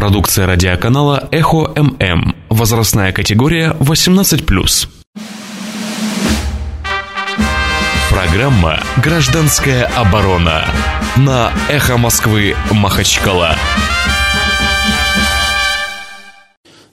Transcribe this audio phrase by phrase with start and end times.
[0.00, 2.34] Продукция радиоканала «Эхо ММ».
[2.48, 4.88] Возрастная категория 18+.
[8.08, 10.64] Программа «Гражданская оборона»
[11.16, 13.56] на «Эхо Москвы» Махачкала.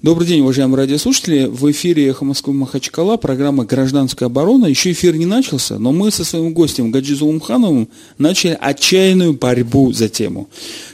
[0.04, 1.46] Добрый день, уважаемые радиослушатели.
[1.46, 4.68] В эфире «Эхо Москвы Махачкала», программа «Гражданская оборона».
[4.68, 7.90] Еще эфир не начался, но мы со своим гостем Гаджизу Умхановым
[8.20, 10.50] начали отчаянную борьбу за тему.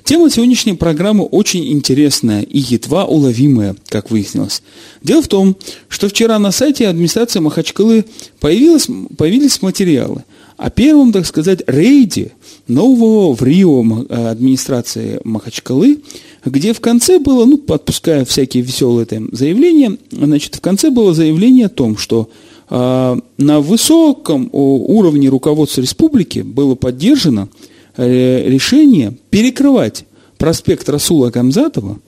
[0.06, 4.64] Тема сегодняшней программы очень интересная и едва уловимая, как выяснилось.
[5.02, 5.58] Дело в том,
[5.90, 8.06] что вчера на сайте администрации Махачкалы
[8.40, 10.24] появились материалы
[10.64, 12.32] о первом, так сказать, рейде
[12.68, 16.00] нового в Рио администрации Махачкалы–
[16.46, 21.68] где в конце было, ну, отпуская всякие веселые там заявления, значит, в конце было заявление
[21.68, 22.30] о том, что
[22.70, 27.48] э, на высоком уровне руководства республики было поддержано
[27.96, 30.06] э, решение перекрывать
[30.38, 32.00] проспект Расула Гамзатова,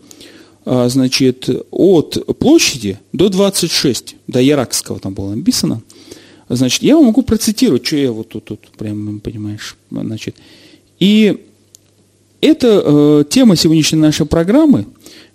[0.65, 5.81] э, значит, от площади до 26, до Яракского там было написано.
[6.48, 10.35] Значит, я вам могу процитировать, что я вот тут, тут прям, понимаешь, значит.
[10.99, 11.46] И
[12.41, 14.85] это э, тема сегодняшней нашей программы,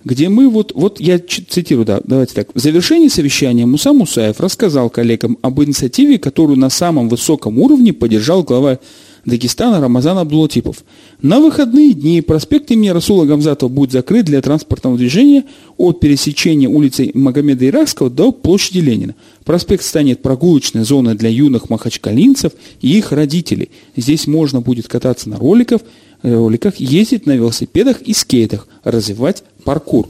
[0.05, 2.55] где мы вот, вот я цитирую, да, давайте так.
[2.55, 8.45] В завершении совещания Муса Мусаев рассказал коллегам об инициативе, которую на самом высоком уровне поддержал
[8.45, 8.78] глава
[9.24, 10.84] Дагестана Рамазан Абдулатипов.
[11.20, 15.44] На выходные дни проспект имени Расула Гамзатова будет закрыт для транспортного движения
[15.77, 19.14] от пересечения улицы Магомеда Иракского до площади Ленина.
[19.44, 23.70] Проспект станет прогулочной зоной для юных махачкалинцев и их родителей.
[23.96, 25.80] Здесь можно будет кататься на роликах,
[26.22, 30.08] роликах, ездить на велосипедах и скейтах, развивать паркур.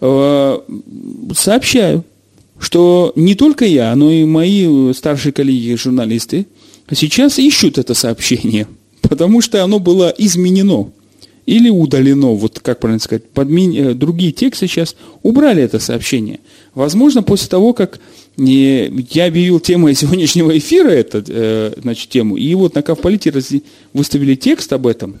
[0.00, 0.58] Э,
[1.34, 2.04] сообщаю,
[2.58, 6.46] что не только я, но и мои старшие коллеги-журналисты
[6.92, 8.66] сейчас ищут это сообщение,
[9.02, 10.90] потому что оно было изменено
[11.46, 13.72] или удалено, вот как правильно сказать, подмен...
[13.72, 16.40] Э, другие тексты сейчас убрали это сообщение.
[16.74, 18.00] Возможно, после того, как
[18.36, 23.32] я объявил темой сегодняшнего эфира, эту э, значит, тему, и вот на Кавполите
[23.92, 25.16] выставили текст об этом,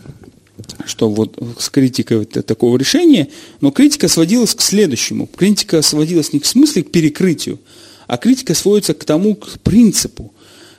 [0.84, 3.28] что вот с критикой такого решения,
[3.60, 5.28] но критика сводилась к следующему.
[5.28, 7.60] Критика сводилась не к смысле к перекрытию,
[8.06, 10.32] а критика сводится к тому, к принципу.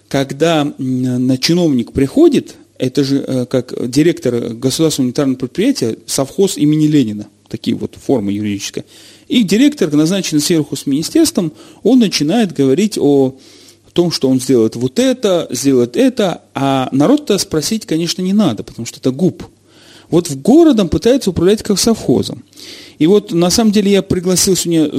[0.08, 7.28] Когда на чиновник приходит, это же э, как директор государственного унитарного предприятия, совхоз имени Ленина,
[7.50, 8.86] такие вот формы юридические,
[9.28, 11.52] и директор, назначенный сверху с министерством,
[11.84, 13.36] он начинает говорить о
[13.98, 18.86] том, что он сделает вот это, сделает это, а народ-то спросить, конечно, не надо, потому
[18.86, 19.44] что это губ.
[20.10, 22.44] Вот в городом пытается управлять как совхозом.
[23.00, 24.92] И вот на самом деле я пригласил сегодня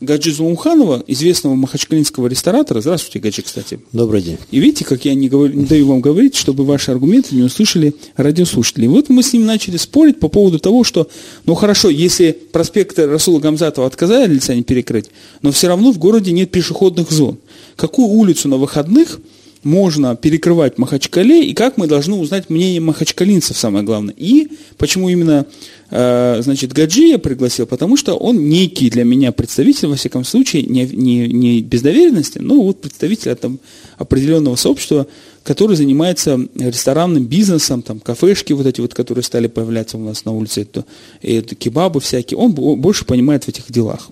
[0.00, 2.80] Гаджизу Умханова, известного махачкалинского ресторатора.
[2.80, 3.80] Здравствуйте, Гаджи, кстати.
[3.92, 4.38] Добрый день.
[4.50, 7.94] И видите, как я не, говорю, не даю вам говорить, чтобы ваши аргументы не услышали
[8.16, 8.84] радиослушатели.
[8.84, 11.08] И вот мы с ним начали спорить по поводу того, что,
[11.44, 15.06] ну хорошо, если проспект Расула Гамзатова отказались они перекрыть,
[15.42, 17.38] но все равно в городе нет пешеходных зон.
[17.76, 19.20] Какую улицу на выходных
[19.62, 24.14] можно перекрывать Махачкале, и как мы должны узнать мнение махачкалинцев, самое главное.
[24.16, 25.46] И почему именно
[25.94, 30.62] Э, значит, Гаджи я пригласил, потому что он некий для меня представитель, во всяком случае,
[30.62, 33.58] не, не, не без доверенности, но вот представитель там,
[33.98, 35.06] определенного сообщества,
[35.42, 40.32] который занимается ресторанным бизнесом, там, кафешки вот эти вот, которые стали появляться у нас на
[40.32, 40.86] улице, это,
[41.20, 44.08] это кебабы всякие, он больше понимает в этих делах.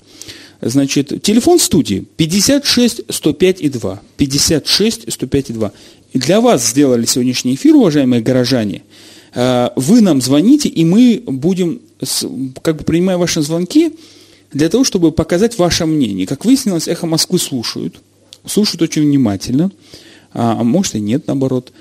[0.63, 4.01] Значит, телефон студии 56 105 и 2.
[4.17, 5.73] 56 105 и 2.
[6.13, 8.83] И для вас сделали сегодняшний эфир, уважаемые горожане–
[9.35, 11.81] Э, вы нам звоните, и мы будем,
[12.63, 13.93] как бы принимая ваши звонки,
[14.53, 16.27] для того, чтобы показать ваше мнение.
[16.27, 18.01] Как выяснилось, эхо Москвы слушают,
[18.45, 19.71] слушают очень внимательно,
[20.33, 21.73] а, а может и нет, наоборот.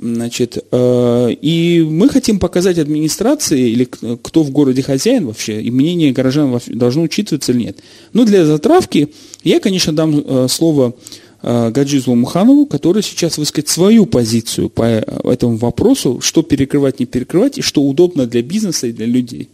[0.00, 6.12] Значит, э, и мы хотим показать администрации, или кто в городе хозяин вообще, и мнение
[6.12, 7.78] горожан должно учитываться или нет.
[8.12, 9.08] Но для затравки
[9.42, 10.94] я, конечно, дам э, слово
[11.42, 17.58] Э, Гаджизу Муханову, который сейчас высказать свою позицию по этому вопросу, что перекрывать, не перекрывать,
[17.58, 19.48] и что удобно для бизнеса и для людей.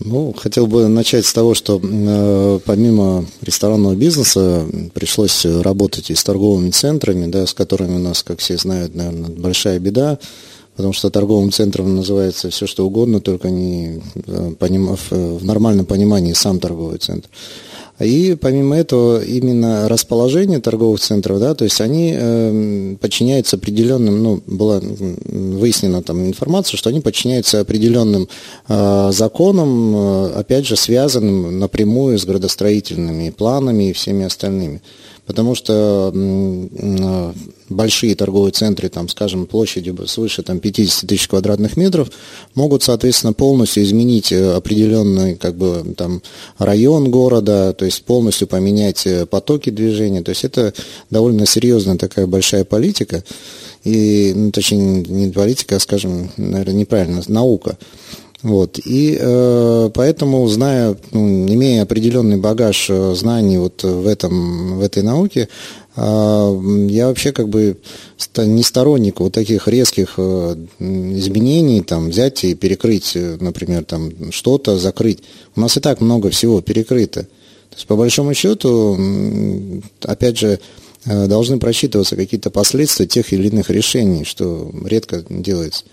[0.00, 4.64] Ну, хотел бы начать с того, что э, помимо ресторанного бизнеса
[4.94, 9.30] пришлось работать и с торговыми центрами, да, с которыми у нас, как все знают, наверное,
[9.30, 10.18] большая беда,
[10.76, 16.32] потому что торговым центром называется все что угодно, только не э, понимав, в нормальном понимании
[16.32, 17.28] сам торговый центр.
[18.00, 24.42] И помимо этого именно расположение торговых центров, да, то есть они э, подчиняются определенным, ну,
[24.46, 28.28] была выяснена там информация, что они подчиняются определенным
[28.68, 34.80] э, законам, э, опять же, связанным напрямую с градостроительными планами и всеми остальными.
[35.28, 36.10] Потому что
[37.68, 42.10] большие торговые центры, там, скажем, площадью свыше там, 50 тысяч квадратных метров,
[42.54, 46.22] могут, соответственно, полностью изменить э, определенный как бы, там,
[46.56, 50.22] район города, то есть полностью поменять э, потоки движения.
[50.22, 50.72] То есть это
[51.10, 53.22] довольно серьезная такая большая политика,
[53.84, 57.76] и, ну, точнее, не политика, а, скажем, наверное, неправильно, наука.
[58.42, 58.78] Вот.
[58.84, 65.02] И э, поэтому, зная, ну, имея определенный багаж э, знаний вот в, этом, в этой
[65.02, 65.48] науке,
[65.96, 67.78] э, я вообще как бы
[68.36, 74.78] не сторонник вот таких резких э, изменений, там, взять и перекрыть, э, например, там, что-то,
[74.78, 75.18] закрыть.
[75.56, 77.22] У нас и так много всего перекрыто.
[77.22, 78.96] То есть, по большому счету,
[80.02, 80.60] опять же,
[81.04, 85.84] должны просчитываться какие-то последствия тех или иных решений, что редко делается.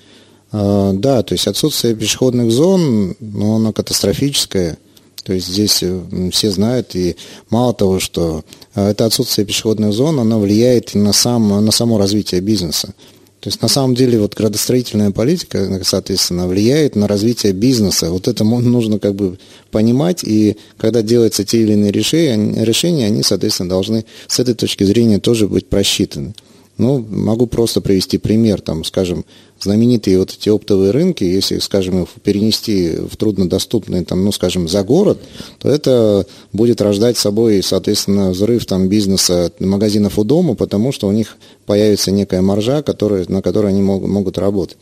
[0.57, 4.77] А, да, то есть отсутствие пешеходных зон, но оно катастрофическое.
[5.25, 7.17] То есть здесь э, все знают, и
[7.49, 12.39] мало того, что э, это отсутствие пешеходных зон, оно влияет на, сам, на само развитие
[12.39, 12.93] бизнеса.
[13.41, 18.09] То есть на самом деле вот градостроительная политика, соответственно, влияет на развитие бизнеса.
[18.09, 19.37] Вот это нужно как бы
[19.71, 24.85] понимать, и когда делаются те или иные решения, решения они, соответственно, должны с этой точки
[24.85, 26.33] зрения тоже быть просчитаны.
[26.77, 29.23] Ну, могу просто привести пример, там, скажем,
[29.61, 34.83] знаменитые вот эти оптовые рынки, если, скажем, их перенести в труднодоступные, там, ну, скажем, за
[34.83, 35.19] город,
[35.59, 41.13] то это будет рождать собой, соответственно, взрыв там бизнеса магазинов у дома, потому что у
[41.13, 44.77] них появится некая маржа, которая, на которой они могут, могут работать.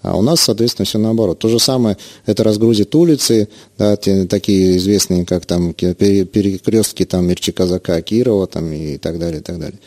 [0.00, 1.38] А у нас, соответственно, все наоборот.
[1.38, 3.48] То же самое, это разгрузит улицы,
[3.78, 9.42] да, те, такие известные, как там перекрестки там Ирчи-Казака, Кирова там, и так далее, и
[9.42, 9.78] так далее.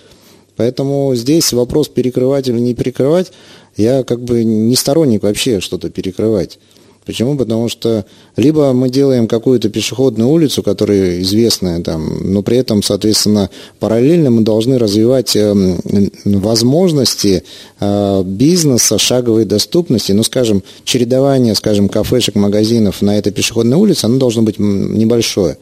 [0.58, 3.32] Поэтому здесь вопрос перекрывать или не перекрывать,
[3.78, 6.60] я как бы не сторонник вообще что-то перекрывать.
[7.08, 7.38] Почему?
[7.38, 8.06] Потому что
[8.36, 13.50] либо мы делаем какую-то пешеходную улицу, которая известная там, но при этом, соответственно,
[13.80, 15.80] параллельно мы должны развивать эм,
[16.26, 17.44] возможности
[17.80, 24.18] э, бизнеса, шаговой доступности, ну, скажем, чередование, скажем, кафешек, магазинов на этой пешеходной улице, оно
[24.18, 25.58] должно быть небольшое.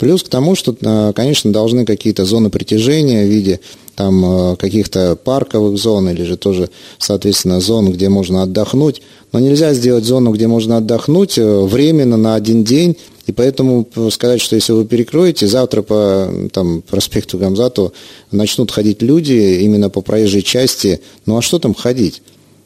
[0.00, 3.60] Плюс к тому, что, э, конечно, должны какие-то зоны притяжения в виде
[3.96, 9.02] там э, каких-то парковых зон или же тоже, соответственно, зон, где можно отдохнуть.
[9.32, 14.40] Но нельзя сделать зону, где можно отдохнуть э, временно на один день, и поэтому сказать,
[14.40, 17.92] что если вы перекроете, завтра по там, проспекту Гамзату
[18.32, 22.22] начнут ходить люди именно по проезжей части, ну а что там ходить?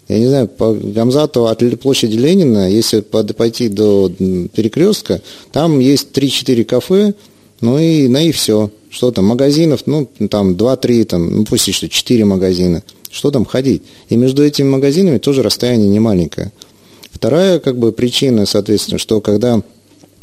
[0.09, 6.65] Я не знаю, по Гамзату от площади Ленина, если пойти до перекрестка, там есть 3-4
[6.65, 7.15] кафе,
[7.61, 8.71] ну и на и все.
[8.91, 12.83] Что там, магазинов, ну, там 2-3, там, ну, пусть еще 4 магазина.
[13.11, 13.83] Что там ходить?
[14.09, 16.53] И между этими магазинами тоже расстояние не маленькое.
[17.11, 19.63] Вторая, как бы, причина, соответственно, что когда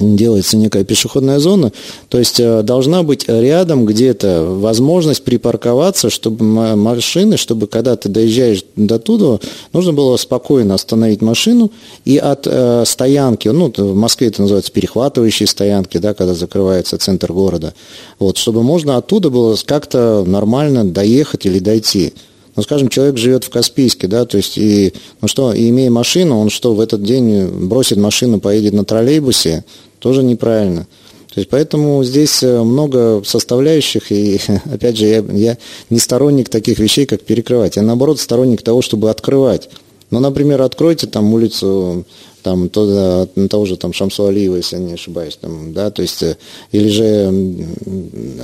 [0.01, 1.71] делается некая пешеходная зона,
[2.09, 6.43] то есть э, должна быть рядом где-то возможность припарковаться, чтобы
[6.75, 9.39] машины, чтобы когда ты доезжаешь до туда,
[9.73, 11.71] нужно было спокойно остановить машину
[12.05, 17.31] и от э, стоянки, ну, в Москве это называется перехватывающие стоянки, да, когда закрывается центр
[17.31, 17.73] города,
[18.19, 22.13] вот, чтобы можно оттуда было как-то нормально доехать или дойти.
[22.55, 26.37] Ну, скажем, человек живет в Каспийске, да, то есть, и, ну что, и имея машину,
[26.39, 29.63] он что, в этот день бросит машину, поедет на троллейбусе,
[30.01, 30.87] тоже неправильно.
[31.33, 35.57] То есть поэтому здесь э, много составляющих, и опять же, я, я
[35.89, 39.69] не сторонник таких вещей, как перекрывать, я наоборот сторонник того, чтобы открывать.
[40.09, 42.03] Ну, например, откройте там улицу
[42.43, 46.21] там, то, того же там Шамсу Алиева, если я не ошибаюсь, там, да, то есть,
[46.21, 46.35] э,
[46.73, 47.65] или же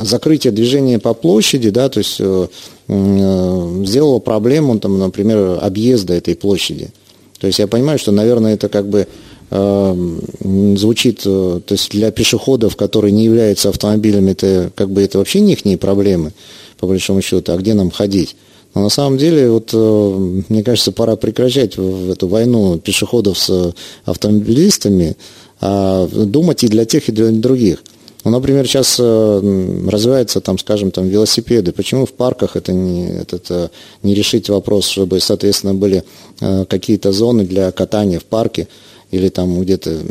[0.01, 2.47] закрытие движения по площади, да, то есть э,
[2.87, 6.89] сделало проблему, там, например, объезда этой площади.
[7.39, 9.07] То есть я понимаю, что, наверное, это как бы
[9.49, 15.39] звучит, э, то есть для пешеходов, которые не являются автомобилями, это как бы это вообще
[15.39, 16.33] не их проблемы,
[16.79, 18.35] по большому счету, а где нам ходить?
[18.73, 23.73] Но на самом деле, вот, э, мне кажется, пора прекращать эту войну пешеходов с
[24.03, 25.15] автомобилистами,
[25.61, 27.83] а думать и для тех, и для других.
[28.25, 31.71] Ну, например, сейчас э, развиваются, там, скажем, там, велосипеды.
[31.71, 33.71] Почему в парках это не, это,
[34.03, 36.03] не решить вопрос, чтобы, соответственно, были
[36.39, 38.67] какие-то зоны для катания в парке,
[39.11, 40.01] или там где-то.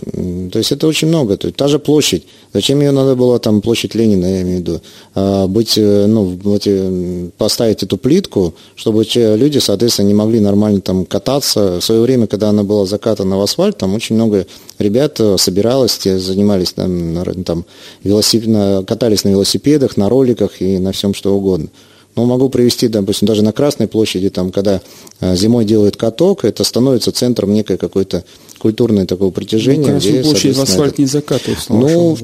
[0.51, 1.37] То есть это очень много.
[1.37, 2.25] То есть, та же площадь.
[2.55, 4.81] Зачем ее надо было, там, площадь Ленина, я имею в виду,
[5.15, 11.05] а, быть, э, ну, эти, поставить эту плитку, чтобы люди, соответственно, не могли нормально там
[11.05, 11.81] кататься.
[11.81, 14.47] В свое время, когда она была закатана в асфальт, там очень много
[14.79, 17.67] ребят э, собиралось, те занимались там, там
[18.03, 21.69] велосипед, катались на велосипедах, на роликах и на всем что угодно.
[22.17, 24.81] Но могу привести, допустим, даже на Красной площади, там, когда
[25.21, 28.25] э, зимой делают каток, это становится центром некой какой-то
[28.59, 29.93] культурное такое притяжение.
[29.93, 31.03] Ну, где, площадь в асфальт это...
[31.03, 32.17] не закатывают, Ну,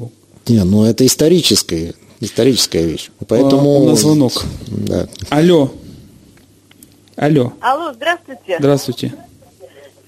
[0.47, 1.93] не, ну это историческое.
[2.19, 3.09] историческая вещь.
[3.27, 3.75] Поэтому...
[3.75, 4.43] А, у нас звонок.
[4.67, 5.07] Да.
[5.29, 5.71] Алло.
[7.15, 7.53] Алло.
[7.61, 8.57] Алло, здравствуйте.
[8.59, 9.13] Здравствуйте.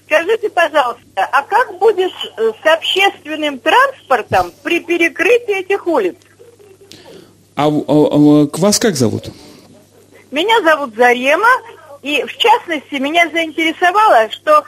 [0.06, 6.14] Скажите, пожалуйста, а как будет с общественным транспортом при перекрытии этих улиц?
[7.56, 9.30] А, а, а к вас как зовут?
[10.30, 11.48] Меня зовут Зарема,
[12.02, 14.64] и в частности меня заинтересовало, что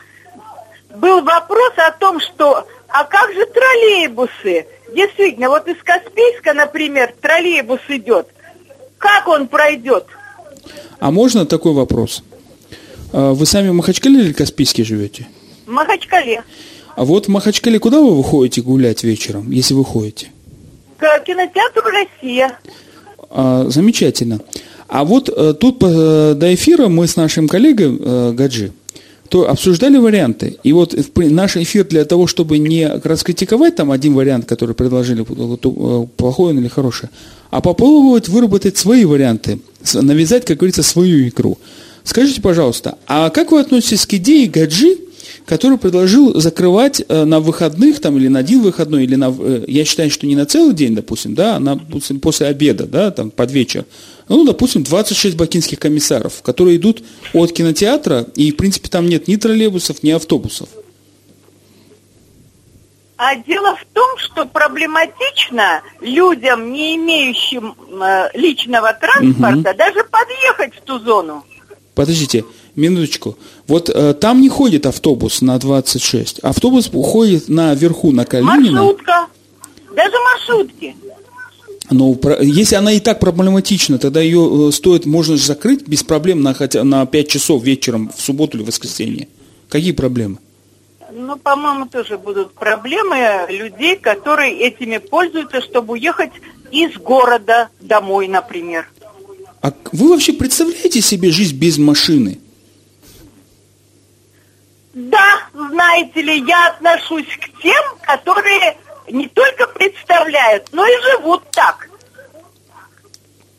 [0.97, 4.67] был вопрос о том, что а как же троллейбусы?
[4.95, 8.29] Действительно, вот из Каспийска, например, троллейбус идет.
[8.97, 10.07] Как он пройдет?
[10.99, 12.23] А можно такой вопрос?
[13.13, 15.29] А вы сами в Махачкале или Каспийске живете?
[15.67, 16.43] В Махачкале.
[16.97, 20.33] А вот в Махачкале куда вы выходите гулять вечером, если вы ходите?
[20.97, 22.59] К кинотеатру «Россия».
[23.31, 24.41] А, замечательно.
[24.89, 28.73] А вот а, тут а, до эфира мы с нашим коллегой а, Гаджи
[29.29, 30.57] то обсуждали варианты.
[30.63, 35.23] И вот наш эфир для того, чтобы не раскритиковать там один вариант, который предложили,
[36.17, 37.09] плохой он или хороший,
[37.51, 39.61] а попробовать выработать свои варианты,
[39.95, 41.59] навязать, как говорится, свою игру.
[42.05, 44.97] Скажите, пожалуйста, а как вы относитесь к идее Гаджи,
[45.45, 49.85] который предложил закрывать э, на выходных, там, или на один выходной, или на, э, я
[49.87, 51.77] считаю, что не на целый день, допустим, да, а на,
[52.21, 53.87] после обеда, да, там, под вечер,
[54.29, 59.37] ну, допустим, 26 бакинских комиссаров, которые идут от кинотеатра, и, в принципе, там нет ни
[59.37, 60.69] троллейбусов, ни автобусов.
[63.17, 69.79] А дело в том, что проблематично людям, не имеющим э, личного транспорта, угу.
[69.79, 71.45] даже подъехать в ту зону.
[71.97, 72.45] Подождите,
[72.77, 73.37] минуточку.
[73.67, 76.39] Вот э, там не ходит автобус на 26.
[76.45, 78.83] Автобус уходит наверху, на Калинина.
[78.83, 79.27] Маршрутка.
[79.97, 80.95] Даже маршрутки.
[81.91, 86.43] Но если она и так проблематична, тогда ее э, стоит, можно же закрыть без проблем
[86.43, 89.29] на, хотя, на 5 часов вечером в субботу или воскресенье.
[89.69, 90.39] Какие проблемы?
[91.11, 96.33] Ну, по-моему, тоже будут проблемы людей, которые этими пользуются, чтобы уехать
[96.71, 98.87] из города домой, например.
[99.63, 102.39] А вы вообще представляете себе жизнь без машины?
[104.93, 108.77] Да, знаете ли, я отношусь к тем, которые
[109.11, 111.89] не только представляют, но и живут так.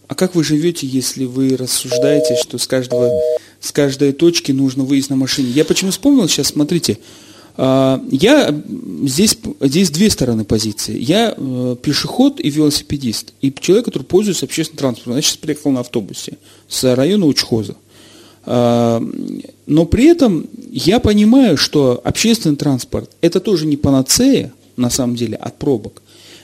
[0.08, 3.12] А как вы живете, если вы рассуждаете, что с каждого,
[3.60, 5.50] с каждой точки нужно выезд на машине?
[5.50, 6.98] Я почему вспомнил сейчас, смотрите,
[7.62, 8.56] а, я
[9.04, 10.98] здесь, здесь две стороны позиции.
[10.98, 13.34] Я э, пешеход и велосипедист.
[13.42, 15.18] И человек, который пользуется общественным транспортом.
[15.18, 16.38] Я сейчас приехал на автобусе
[16.70, 17.76] с района Учхоза.
[18.46, 19.04] А,
[19.66, 25.36] но при этом я понимаю, что общественный транспорт– это тоже не панацея, на самом деле,
[25.38, 26.02] от пробок.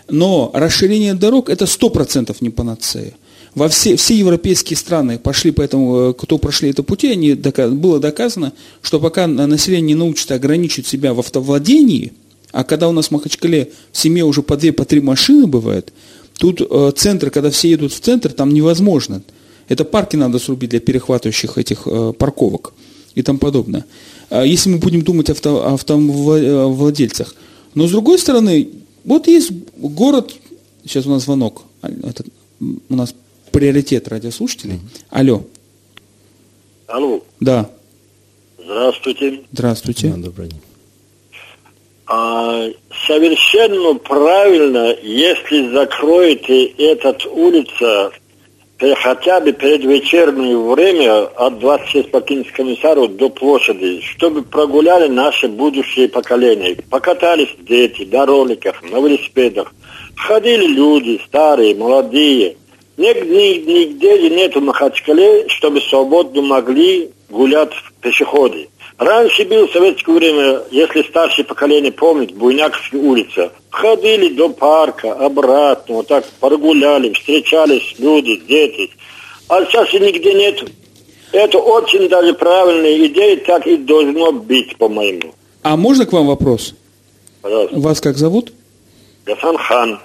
[0.10, 3.14] Но расширение дорог– это 100% не панацея
[3.56, 8.00] во все, все европейские страны пошли по этому, э, кто прошли это пути, они, было
[8.00, 12.14] доказано, что пока население не научится ограничивать себя в автовладении,
[12.52, 15.94] а когда у нас в Махачкале в семье уже по две, по три машины бывает,
[16.38, 19.22] тут э, центр, когда все едут в центр, там невозможно.
[19.68, 22.74] Это парки надо срубить для перехватывающих этих э, парковок
[23.16, 23.86] и тому подобное.
[24.30, 27.36] А если мы будем думать о авто, автовладельцах.
[27.76, 28.70] Но с другой стороны,
[29.04, 30.34] вот есть город,
[30.84, 32.28] сейчас у нас звонок, этот,
[32.62, 33.14] у нас
[33.52, 34.80] приоритет радиослушателей.
[35.10, 35.44] Алло.
[36.88, 37.22] Алло.
[37.40, 37.70] Да.
[38.58, 39.44] Здравствуйте.
[39.52, 40.08] Здравствуйте.
[40.10, 40.62] Да, добрый день.
[42.08, 42.68] А,
[43.08, 48.12] совершенно правильно, если закроете этот улица
[48.80, 56.10] хотя бы перед вечернее время от 26 покинских комиссаров до площади, чтобы прогуляли наши будущие
[56.10, 56.78] поколения.
[56.90, 59.74] Покатались дети на роликах, на велосипедах.
[60.18, 62.58] Ходили люди, старые, молодые.
[62.98, 68.70] Нигде, нигде нет в Махачкале, чтобы свободно могли гулять пешеходы.
[68.98, 73.52] Раньше был в советское время, если старшее поколение помнит, Буйняковская улица.
[73.70, 78.90] Ходили до парка, обратно, вот так прогуляли, встречались люди, дети.
[79.50, 80.64] А сейчас и нигде нет.
[81.34, 85.34] Это очень даже правильная идея, так и должно быть, по-моему.
[85.62, 86.74] А можно к вам вопрос?
[87.42, 87.80] Пожалуйста.
[87.80, 88.54] Вас как зовут?
[89.26, 90.00] Гасан Хан.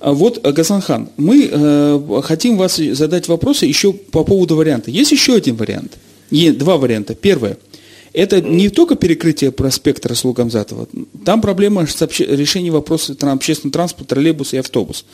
[0.00, 4.90] А вот, э, Газанхан, мы э, хотим вас задать вопросы еще по поводу варианта.
[4.90, 5.98] Есть еще один вариант.
[6.30, 7.14] Есть два варианта.
[7.14, 7.58] Первое.
[8.12, 10.88] Это не только перекрытие проспекта Расул Гамзатова.
[11.24, 12.26] Там проблема с обще...
[12.26, 13.38] решением общественного
[13.72, 15.04] транспорта, троллейбус и автобус.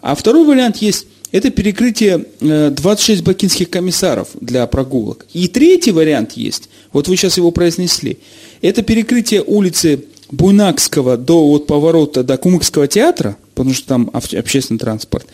[0.00, 1.06] А второй вариант есть.
[1.32, 5.26] Это перекрытие 26 э, бакинских комиссаров для прогулок.
[5.32, 6.68] И третий вариант есть.
[6.92, 8.18] Вот вы сейчас его произнесли.
[8.62, 15.26] Это перекрытие улицы Буйнакского до вот поворота до Кумыкского театра, потому что там общественный транспорт,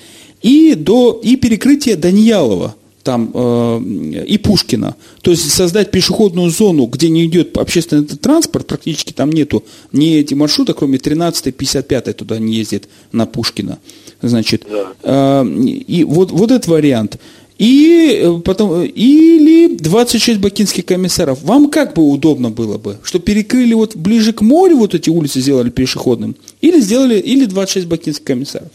[0.43, 3.81] и, до, и перекрытие Даниялова, там э,
[4.27, 4.97] и Пушкина.
[5.23, 10.35] То есть создать пешеходную зону, где не идет общественный транспорт, практически там нету ни эти
[10.35, 13.79] маршрута, кроме 13 55 туда не ездит на Пушкина.
[14.21, 14.67] Значит,
[15.03, 17.19] э, и вот, вот этот вариант.
[17.59, 21.43] И э, потом, или 26 бакинских комиссаров.
[21.43, 22.97] Вам как бы удобно было бы?
[23.03, 26.35] Что перекрыли вот ближе к морю вот эти улицы сделали пешеходным?
[26.61, 28.69] Или сделали, или 26 бакинских комиссаров?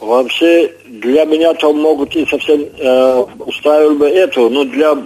[0.00, 4.96] Вообще, для меня там могут и совсем э, устраивали бы эту, но для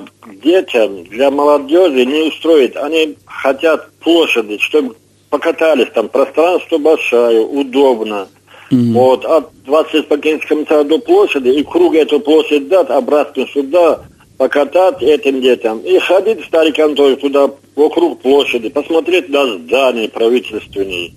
[0.42, 2.76] детям, для молодежи не устроит.
[2.76, 4.96] Они хотят площади, чтобы
[5.30, 8.28] покатались там, пространство большое, удобно.
[8.70, 8.92] Mm-hmm.
[8.92, 14.00] Вот, от 20 Покинского до площади, и круг эту площадь дать, обратно сюда,
[14.38, 15.78] покатать этим детям.
[15.80, 21.12] И ходить старикам тоже туда, вокруг площади, посмотреть на здания правительственные.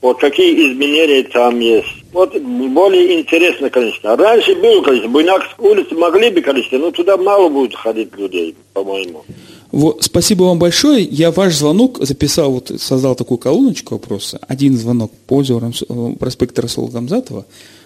[0.00, 1.88] Вот какие изменения там есть.
[2.12, 4.16] Вот более интересно, конечно.
[4.16, 9.24] Раньше было, конечно, Буйнакской улице могли бы, конечно, но туда мало будет ходить людей, по-моему.
[9.72, 11.02] Вот, спасибо вам большое.
[11.02, 14.40] Я ваш звонок записал, вот создал такую колоночку вопроса.
[14.48, 17.44] Один звонок по озерам э, проспекта Расула Гамзатова.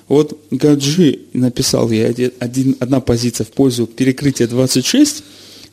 [0.09, 5.25] Вот Гаджи написал я один, одна позиция в пользу перекрытия 26,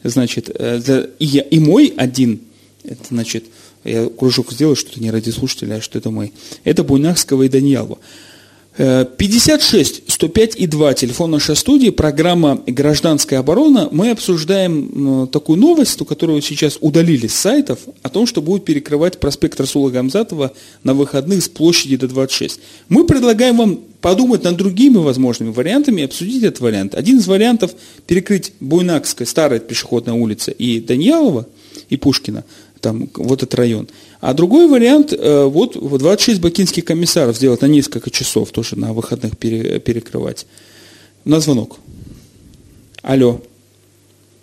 [0.03, 2.41] значит, э, и, я, и мой один,
[2.83, 3.43] это значит,
[3.83, 6.33] я кружок сделаю, что это не ради слушателя, а что это мой.
[6.63, 7.97] Это Буйнахского и Даниялова.
[8.77, 13.89] 56 105 и 2, телефон нашей студии, программа «Гражданская оборона».
[13.91, 19.59] Мы обсуждаем такую новость, которую сейчас удалили с сайтов, о том, что будет перекрывать проспект
[19.59, 22.61] Расула Гамзатова на выходных с площади до 26.
[22.87, 26.95] Мы предлагаем вам подумать над другими возможными вариантами и обсудить этот вариант.
[26.95, 27.71] Один из вариантов–
[28.07, 31.47] перекрыть Буйнакская, старая пешеходная улица, и Даньялова,
[31.89, 32.45] и Пушкина,
[32.79, 33.87] там, вот этот район–
[34.21, 39.37] а другой вариант, э, вот 26 бакинских комиссаров сделать на несколько часов, тоже на выходных
[39.37, 40.45] перекрывать.
[41.23, 41.77] На звонок.
[43.01, 43.39] Алло.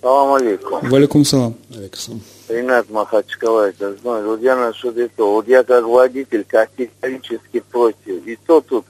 [0.00, 0.88] Салам алейкум.
[0.88, 1.55] Валикум салам.
[1.75, 2.23] Алейкум.
[2.49, 8.26] Ренат Махачкала, это знаешь, вот я насчет этого, вот я как водитель категорически против.
[8.26, 8.87] И то тут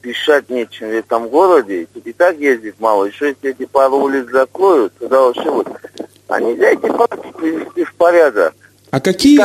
[0.00, 3.04] писать нечем в этом городе, и так ездит мало.
[3.04, 5.68] Еще если эти пару улиц закроют, тогда вообще вот,
[6.26, 8.54] а нельзя эти парки привести в порядок.
[8.94, 9.40] А какие...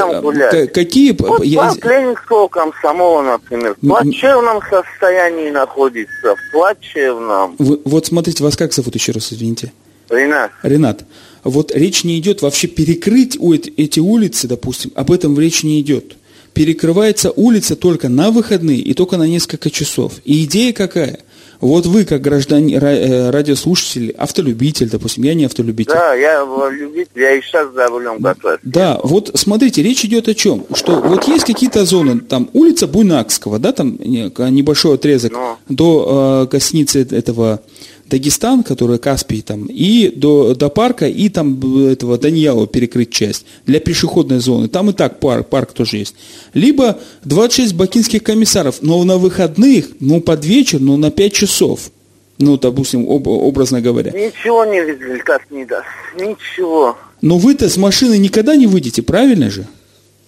[0.54, 1.74] Э, какие вот я...
[1.82, 7.56] Ленинского комсомола, например, в плачевном состоянии находится, в плачевном.
[7.58, 9.72] Вы, вот смотрите, вас как зовут еще раз, извините?
[10.08, 10.52] Ренат.
[10.62, 11.06] Ренат.
[11.44, 13.40] Вот речь не идет вообще перекрыть
[13.76, 16.16] эти улицы, допустим, об этом речь не идет.
[16.54, 20.14] Перекрывается улица только на выходные и только на несколько часов.
[20.26, 21.22] И идея какая?
[21.62, 25.92] Вот вы, как гражданин, э, радиослушатель, автолюбитель, допустим, я не автолюбитель.
[25.92, 28.60] Да, я любитель, я и сейчас за рулем катаюсь.
[28.64, 30.66] Да, вот смотрите, речь идет о чем?
[30.74, 35.58] Что вот есть какие-то зоны, там улица Буйнакского, да, там небольшой отрезок Но.
[35.68, 37.62] до э, косницы этого
[38.10, 43.80] Дагестан, который Каспий там, и до, до парка, и там этого Даньяла перекрыть часть для
[43.80, 44.68] пешеходной зоны.
[44.68, 46.16] Там и так парк, парк тоже есть.
[46.54, 51.92] Либо 26 бакинских комиссаров, но на выходных, ну под вечер, ну на 5 часов.
[52.40, 54.12] Ну, допустим, об, образно говоря.
[54.12, 55.86] Ничего не результат не даст.
[56.18, 56.98] Ничего.
[57.22, 59.68] Но вы-то с машины никогда не выйдете, правильно же?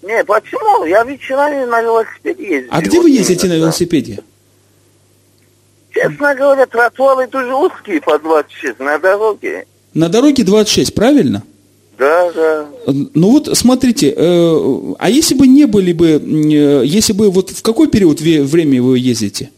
[0.04, 0.84] Не, почему?
[0.86, 2.68] Я вечерами на велосипеде езжу.
[2.70, 4.20] А где вы ездите на велосипеде?
[6.02, 9.66] Честно говоря, тротуары тоже узкие по 26 на дороге.
[9.94, 11.44] На дороге 26, правильно?
[11.98, 12.68] Да, да.
[12.88, 17.62] Ну вот, смотрите, э, а если бы не были бы, э, если бы, вот в
[17.62, 19.52] какой период времени вы ездите?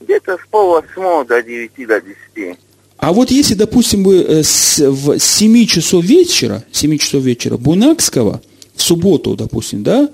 [0.00, 2.58] Где-то с полвосьмого до девяти, до десяти.
[2.98, 8.42] А вот если, допустим, бы э, с, в 7 часов вечера, 7 часов вечера Бунакского,
[8.74, 10.10] в субботу, допустим, да,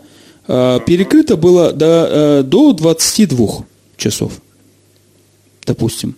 [0.46, 3.64] э, перекрыто было до, э, до 22
[3.96, 4.34] часов
[5.66, 6.16] допустим.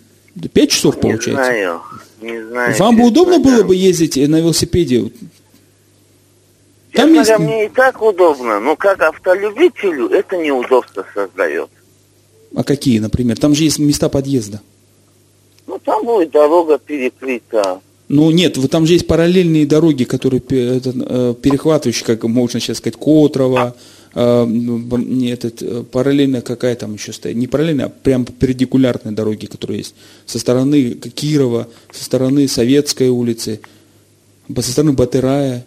[0.53, 1.29] Пять часов получается.
[1.29, 1.81] Не знаю.
[2.21, 2.75] Не знаю.
[2.77, 5.11] Вам бы удобно было бы ездить на велосипеде?
[6.93, 7.39] Там Честно есть...
[7.39, 11.69] мне и так удобно, но как автолюбителю это неудобство создает.
[12.55, 13.37] А какие, например?
[13.37, 14.61] Там же есть места подъезда.
[15.65, 17.81] Ну, там будет дорога перекрыта.
[18.09, 22.97] Ну, нет, вот там же есть параллельные дороги, которые э, перехватывающие, как можно сейчас сказать,
[22.97, 23.75] Котрова,
[24.15, 29.95] этот, э, параллельно какая там еще стоит, не параллельно, а прям перпендикулярные дороги, которые есть,
[30.25, 33.59] со стороны Кирова, со стороны Советской улицы,
[34.55, 35.65] со стороны Батырая.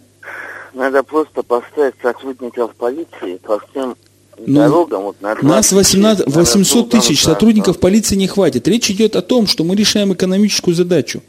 [0.73, 3.97] Надо просто поставить сотрудников полиции по всем
[4.37, 5.03] ну, дорогам.
[5.03, 8.67] Вот, на нас 18, 800 тысяч сотрудников полиции не хватит.
[8.67, 11.21] Речь идет о том, что мы решаем экономическую задачу.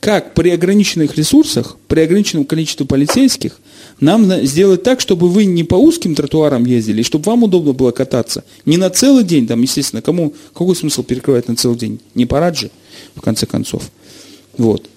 [0.00, 3.58] Как при ограниченных ресурсах, при ограниченном количестве полицейских–
[4.02, 7.92] нам сделать так, чтобы вы не по узким тротуарам ездили, и чтобы вам удобно было
[7.92, 8.44] кататься.
[8.66, 12.00] Не на целый день, там, естественно, кому, какой смысл перекрывать на целый день?
[12.14, 12.70] Не парад же,
[13.14, 13.90] в конце концов.
[14.58, 14.90] Вот.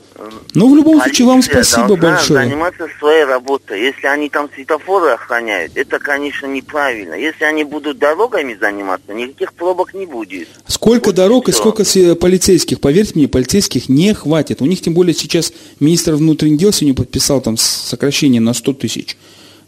[0.53, 2.45] Ну, в любом случае, вам спасибо большое.
[2.45, 3.81] заниматься своей работой.
[3.81, 7.15] Если они там светофоры охраняют, это, конечно, неправильно.
[7.15, 10.47] Если они будут дорогами заниматься, никаких пробок не будет.
[10.67, 11.59] Сколько Вот дорог и всё.
[11.59, 14.61] сколько се- полицейских, поверьте мне, полицейских не хватит.
[14.61, 15.51] У них тем более сейчас
[15.81, 19.17] министр внутренних дел сегодня подписал там сокращение на 100 тысяч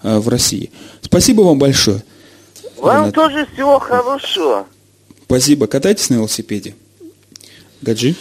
[0.03, 0.71] э, в России.
[1.01, 2.03] Спасибо вам большое.
[2.77, 3.15] Вам Ренат.
[3.15, 4.65] тоже всего хорошего.
[5.25, 5.67] Спасибо.
[5.67, 6.75] Катайтесь на велосипеде.
[7.81, 8.15] Гаджи.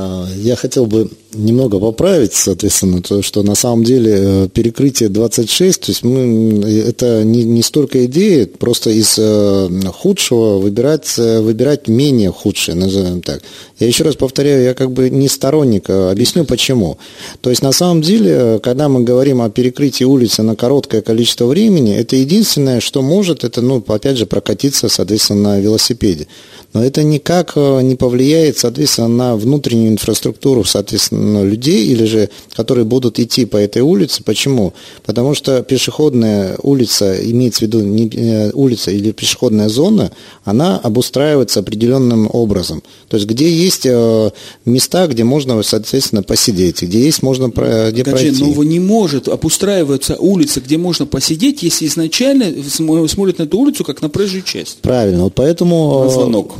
[0.00, 5.80] А, Я хотел бы немного поправить, соответственно, то, что на самом деле э, перекрытие 26,
[5.80, 11.86] то есть мы, это не, не столько идеи, просто из э, худшего выбирать, э, выбирать
[11.86, 13.42] менее худшее, назовем так.
[13.78, 16.98] Я еще раз повторяю, я как бы не сторонник, объясню почему.
[17.42, 21.94] То есть на самом деле, когда мы говорим о перекрытии улицы на короткое количество времени,
[21.94, 26.26] это единственное, что может, это, ну, опять же, прокатиться, соответственно, на велосипеде.
[26.72, 32.84] Но это никак э, не повлияет, соответственно, на внутреннюю инфраструктуру, соответственно, людей, или же, которые
[32.84, 34.22] будут идти по этой улице.
[34.22, 34.72] Почему?
[35.04, 40.12] Потому что пешеходная улица, имеется в виду не, э, улица или пешеходная зона,
[40.44, 42.82] она обустраивается определенным образом.
[43.08, 44.30] То есть, где есть э,
[44.64, 48.44] места, где можно, соответственно, посидеть, где есть можно где Гаджи, пройти.
[48.44, 53.82] но не может обустраиваться улица, где можно посидеть, если изначально см- смотрят на эту улицу
[53.84, 54.78] как на проезжую часть.
[54.82, 56.04] Правильно, вот поэтому...
[56.04, 56.59] На звонок.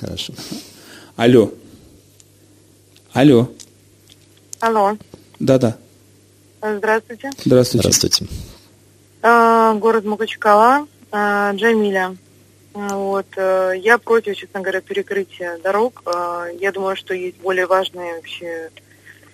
[0.00, 0.32] Хорошо.
[1.16, 1.52] Алло.
[3.12, 3.48] Алло.
[4.60, 4.96] Алло,
[5.38, 5.76] Да-да.
[6.62, 7.30] здравствуйте.
[7.44, 7.88] Здравствуйте.
[7.88, 8.26] Здравствуйте.
[9.22, 12.16] А, Город Махачкала, а, Джамиля.
[12.74, 16.02] А, Вот, э, я против, честно говоря, перекрытия дорог.
[16.06, 18.70] А, Я думаю, что есть более важные вообще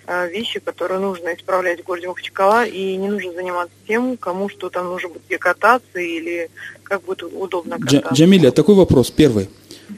[0.07, 4.71] а, вещи, которые нужно исправлять в городе Махачкала, и не нужно заниматься тем, кому что
[4.71, 6.49] там нужно будет где кататься или
[6.85, 8.15] как будет удобно кататься.
[8.15, 9.49] Джамиля, такой вопрос, первый.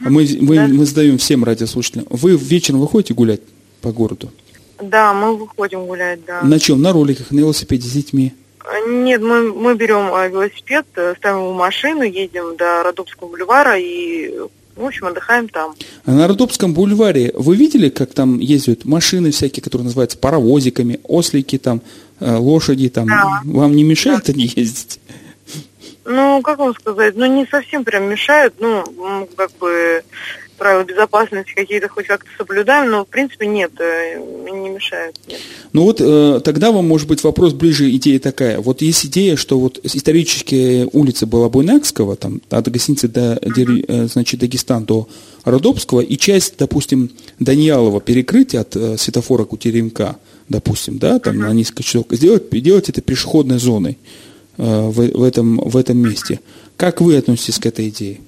[0.01, 0.67] Мы, мы, Да.
[0.69, 2.07] мы задаем всем радиослушателям.
[2.11, 3.41] Вы вечером выходите гулять
[3.81, 4.31] по городу?
[4.83, 6.43] Да, мы выходим гулять, да.
[6.43, 6.81] На чем?
[6.83, 8.33] На роликах, на велосипеде с детьми?
[8.61, 13.29] А, Нет, мы, мы берем а, велосипед, э, ставим его в машину, едем до Родопского
[13.29, 14.31] бульвара и,
[14.77, 15.75] в общем, отдыхаем там.
[16.05, 21.57] А на Родопском бульваре вы видели, как там ездят машины всякие, которые называются паровозиками, ослики
[21.59, 21.81] там,
[22.21, 23.07] э, лошади там?
[23.09, 23.41] Да.
[23.45, 25.01] Вам не мешает они ездить?
[26.09, 28.83] Ну, как вам сказать, ну, не совсем прям мешают, ну,
[29.37, 30.03] как бы
[30.57, 35.17] правила безопасности какие-то хоть как-то соблюдаем, но, в принципе, нет, э, не мешают.
[35.29, 35.39] Нет.
[35.73, 38.59] Ну вот э, тогда вам может быть вопрос ближе, идея такая.
[38.59, 44.41] Вот есть идея, что вот исторические улицы была Буйнакского, там, от гостиницы до, э, значит,
[44.41, 45.09] Дагестан до
[45.45, 50.17] Родопского, и часть, допустим, Даниялова перекрытия от э, светофора Кутеренка,
[50.49, 53.99] допустим, да, там на несколько часов, сделать, сделать это пешеходной зоной
[54.59, 56.41] в, в этом, в этом месте.
[56.77, 58.21] Как вы относитесь к этой идее?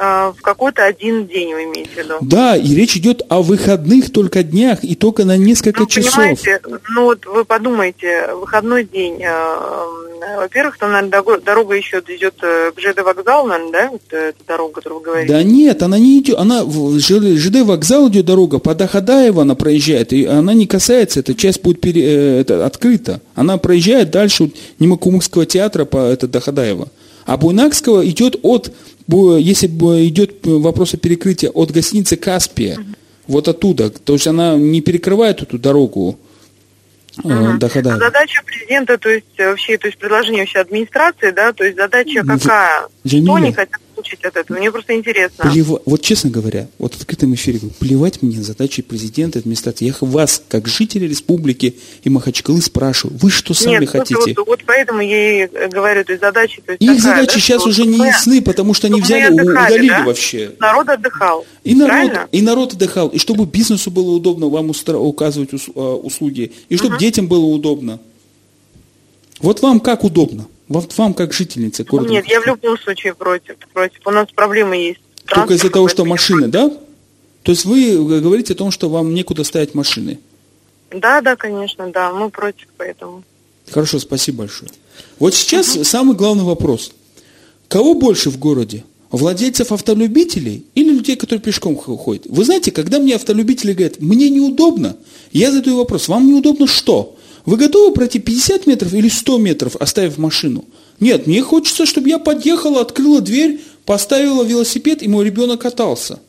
[0.00, 2.14] А, в какой-то один день вы имеете в виду?
[2.20, 6.14] Да, и речь идет о выходных только днях и только на несколько Ну, часов.
[6.14, 12.70] понимаете, ну вот вы подумайте, выходной день, э, во-первых, там, наверное, дорога еще идет э,
[12.76, 15.32] к ЖД вокзалу, наверное, да, вот э, эта дорога, которую вы говорите?
[15.32, 20.12] Да нет, она не идет, она в ЖД вокзал идет дорога, по Доходаево она проезжает,
[20.12, 23.20] и она не касается, эта часть будет пере- э, это, открыта.
[23.34, 26.86] Она проезжает дальше вот Немокумыкского театра по это Доходаево.
[27.26, 28.72] А Буйнакского идет от,
[29.08, 32.78] если идет вопрос о перекрытии, от гостиницы Каспия,
[33.26, 33.90] вот оттуда.
[33.90, 36.18] То есть она не перекрывает эту дорогу
[37.24, 37.58] э, Мгм.
[37.58, 37.98] Доходаева.
[37.98, 41.76] А задача президента, то есть э, вообще, то есть предложение вообще администрации, да, то есть
[41.76, 42.88] задача какая?
[43.06, 43.26] Джамиля.
[43.26, 44.58] Что они хотят получить от этого?
[44.58, 45.44] Мне просто интересно.
[45.44, 49.86] Плева- Вот честно говоря, вот в открытом эфире говорю, плевать мне на задачи президента администрации.
[49.86, 54.34] Я вас, как жители республики и Махачкалы, спрашиваю, вы что сами Нет, хотите?
[54.36, 57.34] Вот, вот поэтому я и э, говорю, то есть задача, то есть Их такая, задачи
[57.34, 60.04] да, сейчас что уже не ясны, потому что они взяли, отдыхали, удалили да?
[60.04, 60.52] вообще.
[60.60, 61.46] Народ отдыхал.
[61.64, 62.28] И народ, Правильно?
[62.32, 66.98] и народ отдыхал, и чтобы бизнесу было удобно вам устра- указывать а, услуги, и чтобы
[66.98, 67.98] детям было удобно.
[69.40, 70.46] Вот вам как удобно?
[70.68, 73.56] Вот вам как жительница города Нет, я в любом случае против.
[73.72, 74.06] против.
[74.06, 75.00] У нас проблемы есть.
[75.26, 76.70] Только из-за того, что машины, да?
[77.42, 80.18] То есть вы э, говорите о том, что вам некуда ставить машины.
[80.90, 83.22] Да, да, конечно, да, мы против, поэтому.
[83.70, 84.70] Хорошо, спасибо большое.
[85.18, 86.92] Вот сейчас самый главный вопрос.
[87.68, 88.84] Кого больше в городе?
[89.10, 92.26] Владельцев автолюбителей или людей, которые пешком ходят?
[92.26, 94.96] Вы знаете, когда мне автолюбители говорят, мне неудобно,
[95.32, 97.17] я задаю вопрос, вам неудобно что?
[97.48, 100.66] Вы готовы пройти 50 метров или 100 метров, оставив машину?
[101.00, 106.20] Нет, мне хочется, чтобы я подъехала, открыла дверь, поставила велосипед, и мой ребенок катался.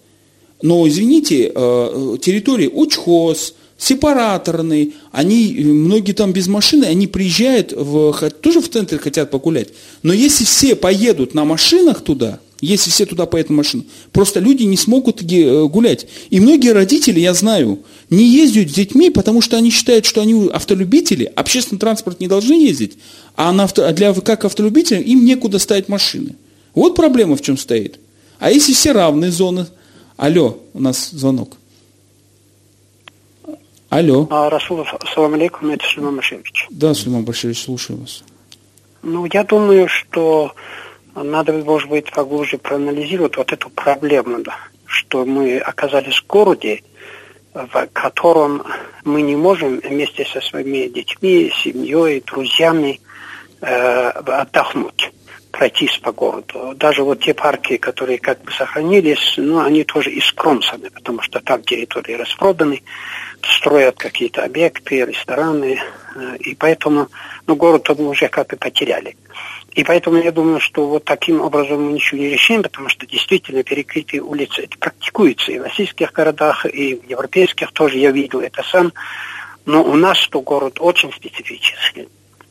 [0.61, 8.29] Но, извините, э, территории учхоз, сепараторный, они, э, многие там без машины, они приезжают, в,
[8.41, 9.71] тоже в центр хотят погулять.
[10.03, 13.85] Но если все поедут на машинах туда, если все туда поедут на.
[14.11, 16.07] Просто люди не смогут э, гулять.
[16.29, 20.49] И многие родители, я знаю, не ездят с детьми, потому что они считают, что они
[20.49, 22.97] автолюбители, общественный транспорт не должны ездить,
[23.35, 26.35] а на авто, для, как автолюбителям им некуда ставить машины.
[26.73, 27.99] Вот проблема в чем стоит.
[28.39, 29.67] А если все равные зоны?
[30.17, 31.57] Алло, у нас звонок.
[33.89, 34.27] Алло.
[34.29, 36.67] А, Расулов, салам алейкум, это Сулейман Башевич.
[36.69, 38.23] Да, Сулейман Башевич, слушаю вас.
[39.01, 40.53] Ну, я думаю, что
[41.15, 46.83] надо, может быть, поглубже проанализировать вот эту проблему, да, что мы оказались в городе,
[47.53, 48.63] в котором
[49.03, 52.99] мы не можем вместе со своими детьми, семьей, друзьями
[53.61, 55.11] э, отдохнуть,
[55.59, 56.73] пройтись по городу.
[56.77, 61.63] Даже вот те парки, которые как бы сохранились, ну, они тоже искромсаны, потому что там
[61.63, 62.81] территории распроданы,
[63.43, 65.81] строят какие-то объекты, рестораны,
[66.15, 67.09] э, и поэтому
[67.45, 69.17] ну, город мы уже как бы потеряли.
[69.73, 73.61] И поэтому я думаю, что вот таким образом мы ничего не решим, потому что действительно
[73.63, 78.63] перекрытие улиц это практикуется и в российских городах, и в европейских тоже я видел это
[78.63, 78.93] сам.
[79.65, 82.07] Но у нас что город очень специфический.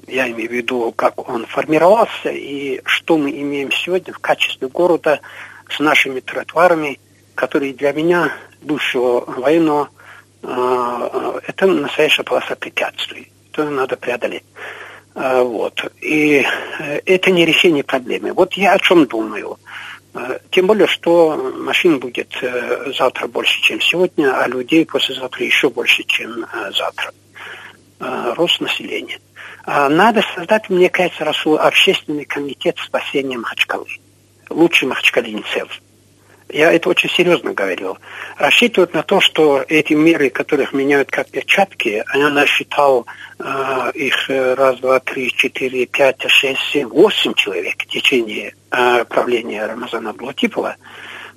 [0.08, 5.20] Я имею в виду, как он формировался и что мы имеем сегодня в качестве города
[5.68, 6.98] с нашими тротуарами,
[7.34, 9.90] которые для меня, бывшего военного,
[10.42, 13.30] э, это настоящая полоса препятствий.
[13.52, 14.44] Это надо преодолеть.
[15.14, 15.92] А, вот.
[16.00, 16.44] И
[16.78, 18.32] э, это не решение проблемы.
[18.32, 19.58] Вот я о чем думаю.
[20.50, 26.02] Тем более, что машин будет э, завтра больше, чем сегодня, а людей послезавтра еще больше,
[26.04, 27.12] чем э, завтра.
[28.00, 29.18] Рост населения.
[29.68, 33.86] Надо создать, мне кажется, Расул, общественный комитет спасения Махачкалы.
[34.48, 35.82] Лучше махачкалинцев.
[36.48, 37.98] Я это очень серьезно говорил.
[38.38, 43.06] Рассчитывают на то, что эти меры, которых меняют как перчатки, я насчитал
[43.38, 49.66] э, их раз, два, три, четыре, пять, шесть, семь, восемь человек в течение э, правления
[49.66, 50.76] Рамазана Блатипова.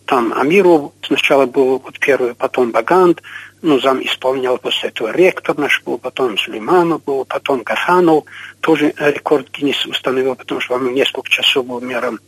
[0.06, 3.22] Там Амиру сначала был вот первый, потом Баганд,
[3.62, 8.26] ну, зам исполнял после этого ректор наш был, потом Сулейманов был, потом Гаханов,
[8.60, 12.20] тоже рекорд Гиннес установил, потому что он несколько часов был мером.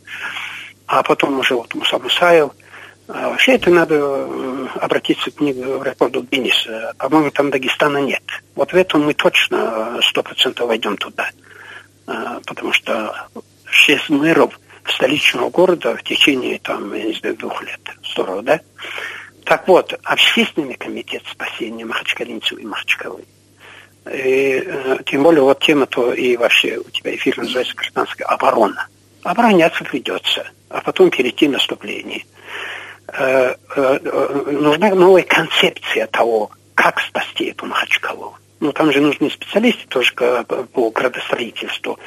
[0.86, 2.50] А потом уже вот Муса Мусаев–
[3.06, 6.94] а вообще это надо э, обратиться к книгу рекорду Гиннеса.
[6.96, 8.22] По-моему, там Дагестана нет.
[8.54, 11.28] Вот в этом мы точно э, сто процентов войдем туда.
[12.06, 13.28] А, потому что
[13.66, 17.80] шесть мэров столичного города в течение, там, я не знаю, двух лет.
[18.12, 18.60] Здорово, да?
[19.44, 23.24] Так вот, общественный комитет спасения махачкалинцев и махачкалы.
[24.10, 28.86] И, э, тем более вот тема то и вообще у тебя эфир называется гражданская оборона.
[29.22, 32.24] Обороняться придется, а потом перейти наступление.
[33.08, 33.98] Э, э,
[34.50, 38.34] нужна новая концепция того, как спасти эту Махачкалу.
[38.60, 41.98] Ну, там же нужны специалисты тоже по градостроительству,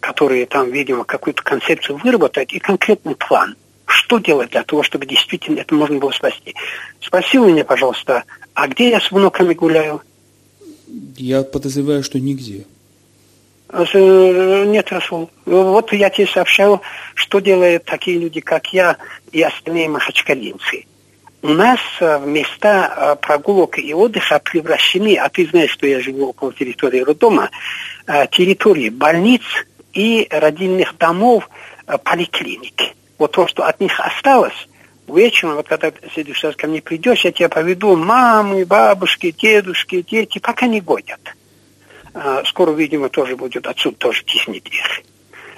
[0.00, 3.54] которые там, видимо, какую-то концепцию выработают и конкретный план.
[3.86, 6.54] Что делать для того, чтобы действительно это можно было спасти?
[7.00, 10.02] Спроси меня, пожалуйста, а где я с внуками гуляю?
[11.16, 12.66] Я подозреваю, что нигде.
[13.68, 15.30] Э, нет, Расул.
[15.44, 16.80] Вот я тебе сообщаю,
[17.14, 18.96] что делают такие люди, как я
[19.32, 20.84] и остальные махачкалинцы.
[21.42, 26.28] У нас э, места э, прогулок и отдыха превращены, а ты знаешь, что я живу
[26.28, 27.50] около территории роддома,
[28.30, 29.42] территории больниц
[29.92, 31.48] и родильных домов,
[32.04, 32.94] поликлиник.
[33.18, 34.68] Вот то, что от них осталось,
[35.08, 40.02] вечером, вот когда в следующий раз ко мне придешь, я тебя поведу, мамы, бабушки, дедушки,
[40.02, 41.20] дети, пока не годят.
[42.14, 45.02] А, скоро, видимо, тоже будет отсюда тоже теснить их.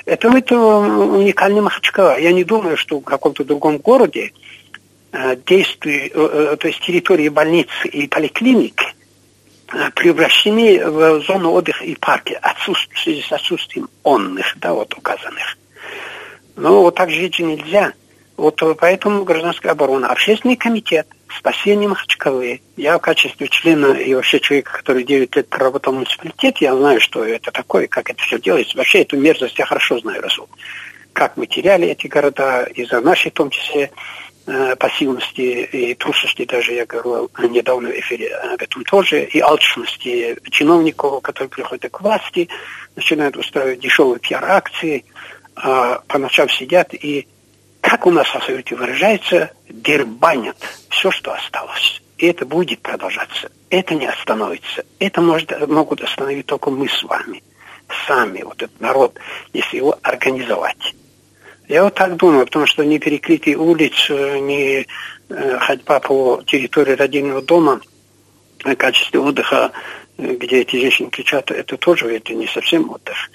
[0.04, 2.18] Это, это уникальный Махачкала.
[2.18, 4.32] Я не думаю, что в каком-то другом городе
[5.12, 8.82] э, действия, э, э, то есть территории больниц и поликлиник
[9.94, 15.58] превращены в зону отдыха и парки в связи с отсутствием онных, да, вот указанных.
[16.58, 17.92] Но вот так жить нельзя.
[18.36, 22.60] Вот поэтому гражданская оборона, общественный комитет, спасение Махачкалы.
[22.76, 27.00] Я в качестве члена и вообще человека, который 9 лет проработал в муниципалитете, я знаю,
[27.00, 28.76] что это такое, как это все делается.
[28.76, 30.48] Вообще эту мерзость я хорошо знаю, Расул.
[31.12, 33.90] Как мы теряли эти города из-за нашей, в том числе,
[34.46, 40.36] э, пассивности и трусости, даже я говорил недавно в эфире об этом тоже, и алчности
[40.50, 42.48] чиновников, которые приходят к власти,
[42.94, 45.04] начинают устраивать дешевые пиар-акции,
[45.62, 47.26] а по ночам сидят и
[47.80, 50.56] как у нас в Совете выражается, дербанят
[50.90, 52.02] все, что осталось.
[52.18, 53.50] И это будет продолжаться.
[53.70, 54.84] Это не остановится.
[54.98, 57.42] Это может, могут остановить только мы с вами.
[58.06, 59.18] Сами, вот этот народ,
[59.52, 60.94] если его организовать.
[61.68, 64.86] Я вот так думаю, потому что не перекрытие улиц, не
[65.28, 67.80] э, ходьба по территории родильного дома
[68.64, 69.72] в качестве отдыха,
[70.18, 73.30] где эти женщины кричат, это тоже это не совсем отдых.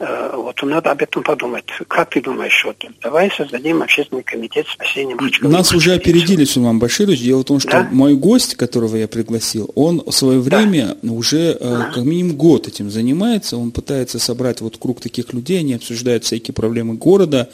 [0.00, 1.66] Э, вот надо об этом подумать.
[1.86, 5.52] Как ты думаешь, вот давай создадим общественный комитет спасения Махачкалы.
[5.52, 7.20] Нас уже опередили, Сулейман Баширович.
[7.20, 7.88] Дело в том, что да?
[7.92, 11.12] мой гость, которого я пригласил, он в свое время да.
[11.12, 11.90] уже да.
[11.94, 13.58] как минимум год этим занимается.
[13.58, 17.50] Он пытается собрать вот круг таких людей, они обсуждают всякие проблемы города.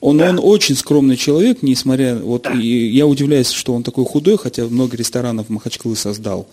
[0.00, 0.30] Он, да.
[0.30, 2.16] он очень скромный человек, несмотря...
[2.16, 2.54] Вот да.
[2.54, 6.48] и я удивляюсь, что он такой худой, хотя много ресторанов Махачкалы создал.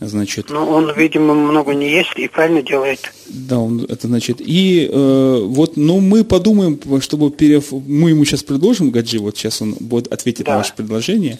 [0.00, 3.12] Значит, ну, он, видимо, много не ест и правильно делает.
[3.26, 4.38] Да, он это значит.
[4.40, 7.70] И э, вот, ну, мы подумаем, чтобы перев...
[7.70, 10.52] мы ему сейчас предложим, Гаджи, вот сейчас он будет ответить да.
[10.52, 11.38] на ваше предложение.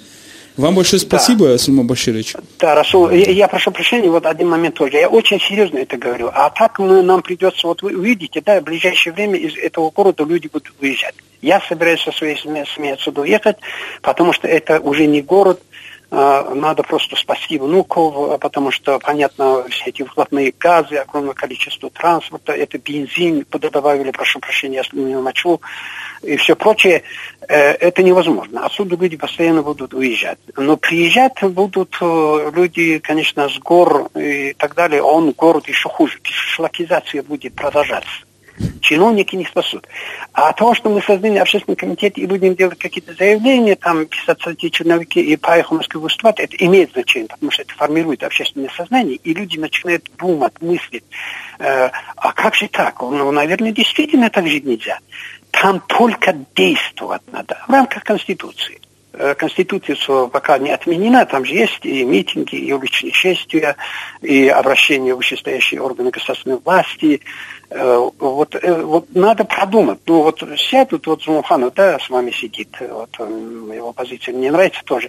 [0.57, 1.59] Вам большое спасибо, да.
[1.59, 2.35] Сульма Баширович.
[2.59, 4.99] Да, Расул, я, я прошу прощения, вот один момент тоже.
[4.99, 6.31] Я очень серьезно это говорю.
[6.33, 10.25] А так мы, нам придется, вот вы увидите, да, в ближайшее время из этого города
[10.25, 11.15] люди будут выезжать.
[11.41, 13.57] Я собираюсь со своей семьей отсюда уехать,
[14.03, 15.61] потому что это уже не город,
[16.13, 22.77] надо просто спасти внуков, потому что, понятно, все эти выхлопные газы, огромное количество транспорта, это
[22.77, 25.61] бензин, добавили, прошу прощения, если не мочу,
[26.23, 27.03] и все прочее,
[27.49, 28.67] э, это невозможно.
[28.67, 30.39] Отсюда люди постоянно будут уезжать.
[30.57, 35.03] Но приезжать будут э, люди, конечно, с гор и так далее.
[35.03, 36.19] Он город еще хуже.
[36.23, 38.32] Шлакизация будет продолжаться.
[38.81, 39.87] Чиновники не спасут.
[40.33, 44.71] А того, что мы создали общественный комитет и будем делать какие-то заявления, там, писать статьи
[44.71, 49.17] черновики и поехать в Москву выступать, это имеет значение, потому что это формирует общественное сознание,
[49.17, 51.05] и люди начинают думать, мыслить,
[51.59, 53.01] э, а как же так?
[53.01, 54.99] Ну, наверное, действительно так жить нельзя.
[55.51, 58.81] Там только действовать надо в рамках Конституции.
[59.15, 63.77] Э, Конституция пока не отменена, там же есть и митинги, и уличные шествия,
[64.23, 67.21] и обращения в вышестоящие органы государственной власти.
[67.75, 70.01] Э, вот, э, вот надо продумать.
[70.07, 75.09] Ну вот сядут, вот Зумуханов, да, с вами сидит, вот его позиция мне нравится тоже,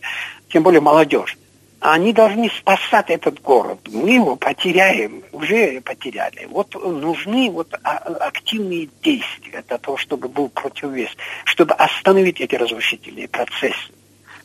[0.49, 1.37] тем более молодежь.
[1.81, 3.79] Они должны спасать этот город.
[3.91, 6.47] Мы его потеряем, уже потеряли.
[6.49, 11.09] Вот нужны вот а, активные действия для того, чтобы был противовес,
[11.43, 13.91] чтобы остановить эти разрушительные процессы.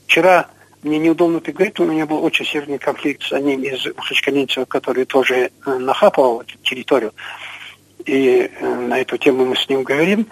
[0.06, 0.48] Вчера
[0.82, 5.04] мне неудобно это говорить, у меня был очень серьезный конфликт с одним из махачкалинцев, который
[5.04, 7.12] тоже э, нахапал эту территорию.
[8.08, 10.26] И э, на эту тему мы с ним говорим.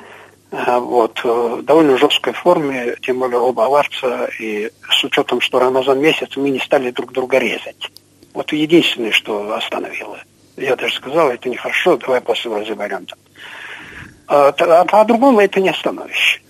[0.51, 6.01] А, вот, в довольно жесткой форме, тем более оба аварца, и с учетом, что Рамазан
[6.01, 7.91] месяц, мы не стали друг друга резать.
[8.33, 10.19] Вот единственное, что остановило.
[10.57, 13.15] Я даже сказал, это нехорошо, давай после разберемся.
[14.27, 16.43] А, а по-другому это не остановишь.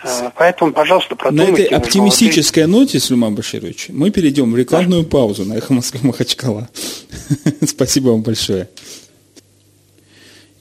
[0.00, 1.52] А, поэтому, пожалуйста, продумайте.
[1.52, 5.08] На этой оптимистической ноте, Сулейман Баширович, мы перейдем в рекламную да.
[5.08, 6.68] паузу на «Эхо Москвы Махачкала».
[7.66, 8.68] Спасибо вам большое.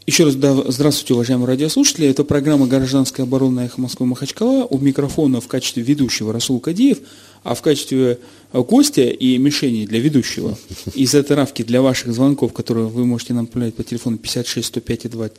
[0.05, 2.05] Еще раз да, здравствуйте, уважаемые радиослушатели.
[2.05, 4.65] Это программа «Гражданская оборона Эхо Москвы Махачкала».
[4.65, 6.97] У микрофона в качестве ведущего Расул Кадиев,
[7.43, 8.19] а в качестве
[8.51, 10.57] э, гостя и мишени для ведущего
[10.93, 15.09] из этой равки для ваших звонков, которые вы можете нам направлять по телефону 56 105
[15.09, 15.29] 2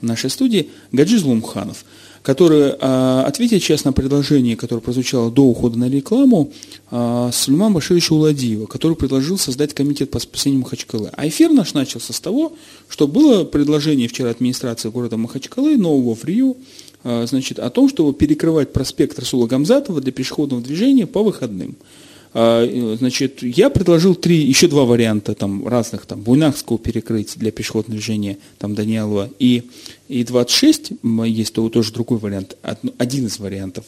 [0.00, 1.84] в нашей студии, Гаджи Злумханов–
[2.22, 6.52] который э, ответит сейчас на предложение, которое прозвучало до ухода на рекламу,
[6.90, 11.10] э, Сульман Башировича Уладиева, который предложил создать комитет по спасению Махачкалы.
[11.16, 12.52] А эфир наш начался с того,
[12.88, 16.56] что было предложение вчера администрации города Махачкалы, нового ФРИУ,
[17.04, 21.76] э, значит, о том, чтобы перекрывать проспект Расула Гамзатова для пешеходного движения по выходным.
[22.32, 27.96] А, значит, я предложил три, еще два варианта там, разных, там, Буйнахского перекрытия для пешеходного
[27.96, 29.64] движения, там, Даниэлова, и,
[30.08, 30.92] и 26,
[31.26, 32.56] есть тоже другой вариант,
[32.98, 33.84] один из вариантов.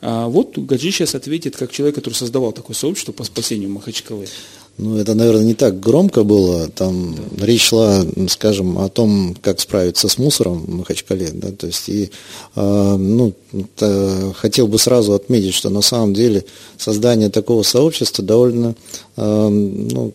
[0.00, 4.26] А вот Гаджи сейчас ответит, как человек, который создавал такое сообщество по спасению Махачкалы.
[4.76, 6.68] Ну, это, наверное, не так громко было.
[6.68, 7.46] Там да.
[7.46, 11.30] речь шла, скажем, о том, как справиться с мусором в Махачкале.
[11.32, 11.52] Да?
[11.52, 12.10] То есть, и,
[12.56, 16.44] э, ну, это, хотел бы сразу отметить, что на самом деле
[16.76, 18.74] создание такого сообщества довольно,
[19.16, 20.12] э, ну,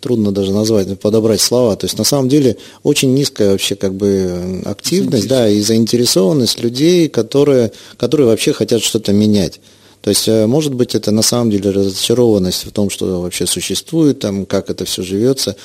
[0.00, 1.74] трудно даже назвать, подобрать слова.
[1.76, 7.08] То есть на самом деле очень низкая вообще как бы активность, да, и заинтересованность людей,
[7.08, 9.60] которые, которые вообще хотят что-то менять.
[10.02, 14.18] То есть, э, может быть, это на самом деле разочарованность в том, что вообще существует,
[14.18, 15.56] там, как это все живется.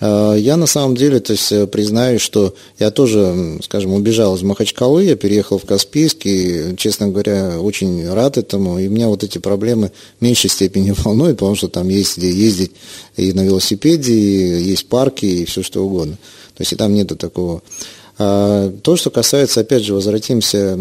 [0.00, 4.42] Э, я на самом деле, то есть, э, признаю, что я тоже, скажем, убежал из
[4.42, 9.38] Махачкалы, я переехал в Каспийск, и, честно говоря, очень рад этому, и меня вот эти
[9.38, 12.72] проблемы в меньшей степени волнуют, потому что там есть где ездить
[13.16, 16.18] и на велосипеде, и есть парки, и все что угодно.
[16.56, 17.62] То есть, и там нету такого
[18.07, 20.76] а, то, что касается, опять же, возвратимся,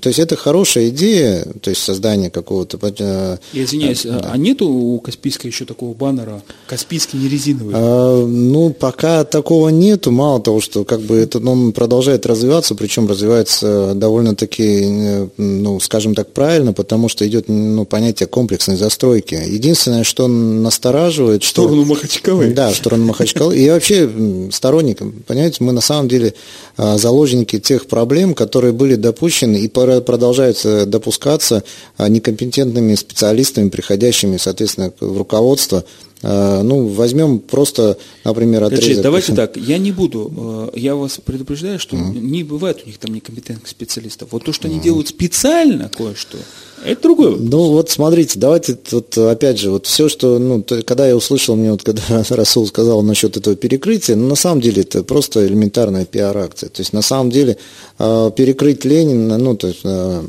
[0.00, 2.78] то есть это хорошая идея, то есть создание какого-то...
[2.98, 4.30] Э, Я извиняюсь, да.
[4.32, 7.74] а нету у Каспийска еще такого баннера «Каспийский не резиновый»?
[7.76, 13.06] А, ну, пока такого нету, мало того, что как бы это он продолжает развиваться, причем
[13.06, 19.34] развивается довольно-таки, э, ну, скажем так, правильно, потому что идет ну, понятие комплексной застройки.
[19.34, 21.44] Единственное, что настораживает...
[21.44, 22.52] В сторону что, Махачкалы.
[22.54, 23.56] Да, в сторону Махачкалы.
[23.58, 24.10] И я вообще
[24.50, 30.86] сторонник, понимаете, мы на самом деле а, заложники тех проблем, которые были допущены и продолжаются
[30.86, 31.64] допускаться
[31.96, 35.84] а, некомпетентными специалистами, приходящими, соответственно, в руководство
[36.24, 38.84] а, ну, возьмем просто, например, отрезок.
[38.84, 42.18] Скажите, давайте так, я не буду, я вас предупреждаю, что mm-hmm.
[42.18, 44.28] не бывает у них там некомпетентных специалистов.
[44.30, 44.70] Вот то, что mm-hmm.
[44.70, 46.38] они делают специально кое-что,
[46.84, 51.06] это другой Ну вот смотрите, давайте вот опять же, вот все, что, ну, то, когда
[51.06, 55.02] я услышал, мне вот когда Расул сказал насчет этого перекрытия, ну на самом деле это
[55.02, 56.68] просто элементарная пиар-акция.
[56.68, 57.56] То есть на самом деле
[57.98, 60.22] э, перекрыть Ленина, ну то есть э,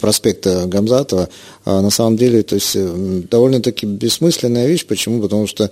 [0.00, 1.28] проспекта Гамзатова,
[1.64, 4.86] э, на самом деле, то есть э, довольно-таки бессмысленная вещь.
[4.86, 5.22] Почему?
[5.22, 5.70] Потому что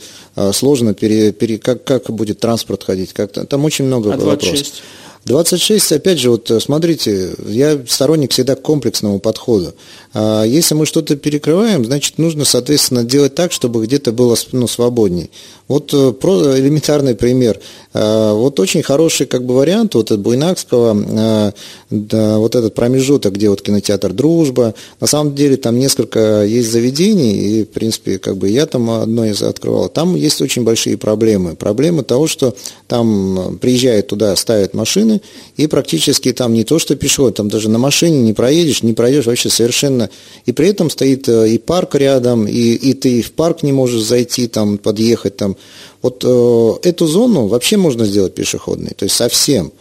[0.53, 4.51] сложно пере, пере, как, как будет транспорт ходить, как там очень много а вопросов.
[4.51, 4.82] 26?
[5.30, 9.74] 26, опять же, вот смотрите, я сторонник всегда комплексного подхода.
[10.12, 15.30] А если мы что-то перекрываем, значит, нужно, соответственно, делать так, чтобы где-то было ну, свободней.
[15.68, 17.60] Вот э, про элементарный пример.
[17.92, 21.52] А, вот очень хороший как бы вариант вот от Буйнакского, а,
[21.90, 24.74] да, вот этот промежуток, где вот кинотеатр «Дружба».
[24.98, 29.24] На самом деле там несколько есть заведений, и, в принципе, как бы я там одно
[29.24, 29.88] из открывал.
[29.88, 31.54] Там есть очень большие проблемы.
[31.54, 32.56] Проблемы того, что
[32.88, 35.19] там приезжают туда, ставят машины,
[35.56, 39.26] и практически там не то, что пешеход, там даже на машине не проедешь, не пройдешь
[39.26, 40.10] вообще совершенно.
[40.46, 44.02] И при этом стоит э, и парк рядом, и, и ты в парк не можешь
[44.02, 45.56] зайти, там, подъехать, там,
[46.02, 49.72] вот э, эту зону вообще можно сделать пешеходной, то есть совсем.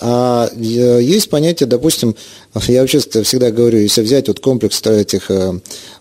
[0.00, 2.16] А э, есть понятие, допустим,
[2.66, 5.58] я вообще всегда говорю, если взять вот комплекс этих э,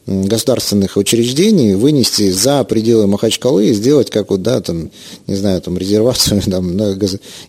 [0.07, 4.91] государственных учреждений, вынести за пределы Махачкалы и сделать как вот, да, там,
[5.27, 6.77] не знаю, там, резервацию, там,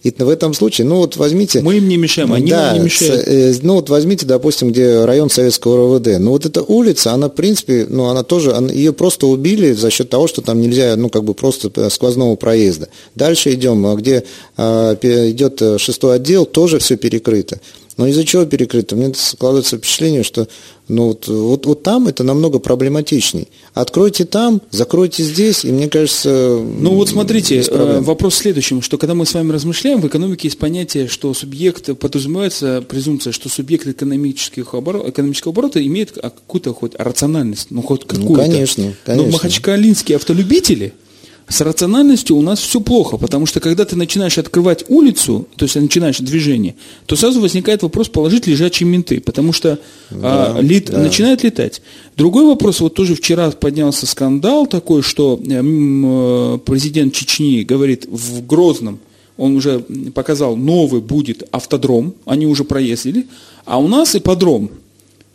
[0.02, 1.60] и в этом случае, ну, вот возьмите...
[1.60, 3.24] Мы им не мешаем, они да, нам не мешают.
[3.26, 7.34] Э, ну, вот возьмите, допустим, где район Советского РВД, ну, вот эта улица, она, в
[7.34, 11.10] принципе, ну, она тоже, она, ее просто убили за счет того, что там нельзя, ну,
[11.10, 12.88] как бы просто сквозного проезда.
[13.14, 14.24] Дальше идем, где
[14.56, 17.60] а, идет шестой отдел, тоже все перекрыто.
[17.96, 18.94] Но из-за чего перекрыто?
[18.94, 20.48] Мне складывается впечатление, что
[20.88, 23.48] ну, вот, вот, вот там это намного проблематичней.
[23.72, 26.62] Откройте там, закройте здесь, и мне кажется...
[26.62, 30.48] Ну вот смотрите, э, вопрос в следующем, что когда мы с вами размышляем, в экономике
[30.48, 36.94] есть понятие, что субъект, подразумевается презумпция, что субъект экономических оборот, экономического оборота имеет какую-то хоть
[36.96, 38.28] рациональность, ну хоть какую-то.
[38.28, 39.26] Ну, конечно, конечно.
[39.26, 40.92] Но махачкалинские автолюбители–
[41.48, 45.76] с рациональностью у нас все плохо, потому что когда ты начинаешь открывать улицу, то есть
[45.76, 46.74] начинаешь движение,
[47.06, 49.78] то сразу возникает вопрос положить лежачие менты, потому что
[50.10, 50.98] да, а, лет, да.
[50.98, 51.82] начинает летать.
[52.16, 58.44] Другой вопрос, вот тоже вчера поднялся скандал такой, что э, э, президент Чечни говорит в
[58.44, 58.98] Грозном,
[59.36, 59.80] он уже
[60.14, 63.26] показал, новый будет автодром, они уже проездили,
[63.64, 64.85] а у нас ипподром, Э,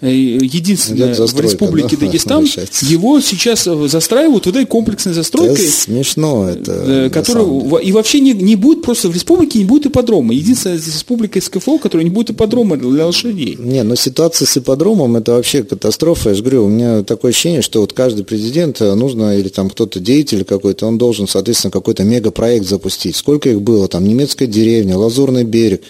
[0.09, 2.45] единственное в республике да, Дагестан,
[2.81, 5.63] его сейчас э, застраивают туда и комплексной застройкой.
[5.63, 6.71] Это смешно это.
[6.71, 10.33] Э, Который, и вообще не, не будет просто в республике не будет ипподрома.
[10.33, 13.55] Единственная республика СКФО, которая не будет ипподрома для лошадей.
[13.59, 16.29] Не, но ситуация с ипподромом это вообще катастрофа.
[16.29, 19.99] Я же говорю, у меня такое ощущение, что вот каждый президент нужно, или там кто-то
[19.99, 23.15] деятель какой-то, он должен, соответственно, какой-то мегапроект запустить.
[23.15, 23.87] Сколько их было?
[23.87, 25.83] Там немецкая деревня, Лазурный берег.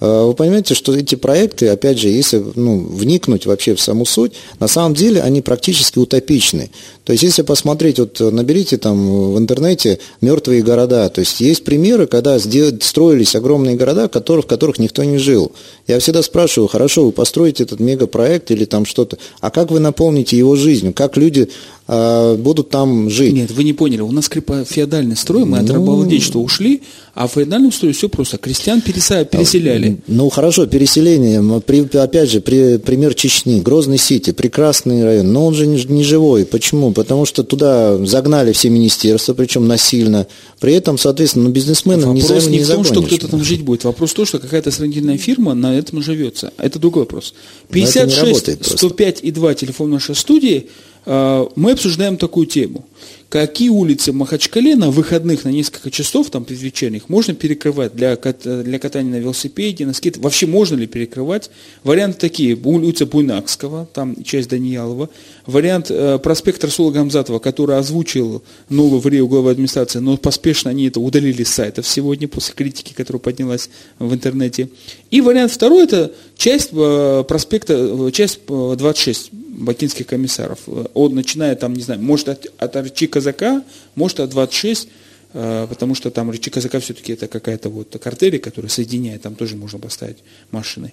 [0.00, 4.32] Э, вы понимаете, что эти проекты, опять же, если ну, вникнуть вообще в саму суть,
[4.60, 6.70] на самом деле они практически утопичны.
[7.04, 12.06] То есть, если посмотреть, вот наберите там в интернете мертвые города, то есть есть примеры,
[12.06, 15.52] когда строились огромные города, в которых, никто не жил.
[15.86, 20.36] Я всегда спрашиваю, хорошо, вы построите этот мегапроект или там что-то, а как вы наполните
[20.36, 21.48] его жизнью, как люди
[21.88, 23.32] будут там жить?
[23.32, 25.64] Нет, вы не поняли, у нас феодальный строй, мы ну...
[25.64, 26.82] от рабовладельчества ушли,
[27.14, 29.98] а в феодальном строе все просто, крестьян переселяли.
[30.06, 35.54] Ну хорошо, переселение, при, опять же, при, пример Чечни, Грозный Сити, прекрасный район, но он
[35.54, 36.44] же не, не живой.
[36.44, 36.92] Почему?
[36.92, 40.26] Потому что туда загнали все министерства, причем насильно.
[40.60, 43.62] При этом, соответственно, ну, бизнесменам вопрос не Вопрос не в том, что кто-то там жить
[43.62, 43.84] будет.
[43.84, 46.52] Вопрос в том, что какая-то сравнительная фирма на этом живется.
[46.58, 47.34] Это другой вопрос.
[47.70, 50.68] 56 105 и 2 телефон нашей студии.
[51.10, 52.84] А, мы обсуждаем такую тему–
[53.28, 58.78] какие улицы в Махачкале на выходных на несколько часов, там предвечерних, можно перекрывать для, для
[58.78, 60.16] катания на велосипеде, на скейт.
[60.16, 61.50] Вообще можно ли перекрывать?
[61.84, 62.54] Варианты такие.
[62.56, 65.10] Улица Буйнакского, там часть Даниялова.
[65.48, 70.88] Вариант э, проспект Расула Гамзатова, который озвучил новый в Рио глава администрации, но поспешно они
[70.88, 74.68] это удалили с сайтов сегодня после критики, которая поднялась в интернете.
[75.10, 80.58] И вариант второй, это часть э, проспекта, э, часть 26 бакинских комиссаров.
[80.66, 84.88] От, начиная там, не знаю, может от, от Арчи Казака, может от 26,
[85.32, 89.78] потому что там Речи Казака все-таки это какая-то вот картель, которая соединяет, там тоже можно
[89.78, 90.18] поставить
[90.50, 90.92] машины.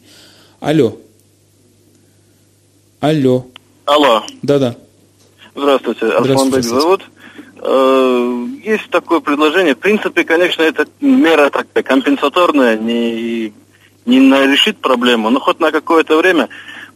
[0.62, 0.98] Алло.
[3.02, 3.48] Алло.
[3.86, 4.24] Алло.
[4.42, 4.76] Да-да.
[5.54, 6.08] Здравствуйте.
[6.08, 7.02] Асланбек зовут.
[7.62, 9.76] Э, есть такое предложение.
[9.76, 13.54] В принципе, конечно, это мера такая компенсаторная, не,
[14.06, 16.50] не решит проблему, но хоть на какое-то время.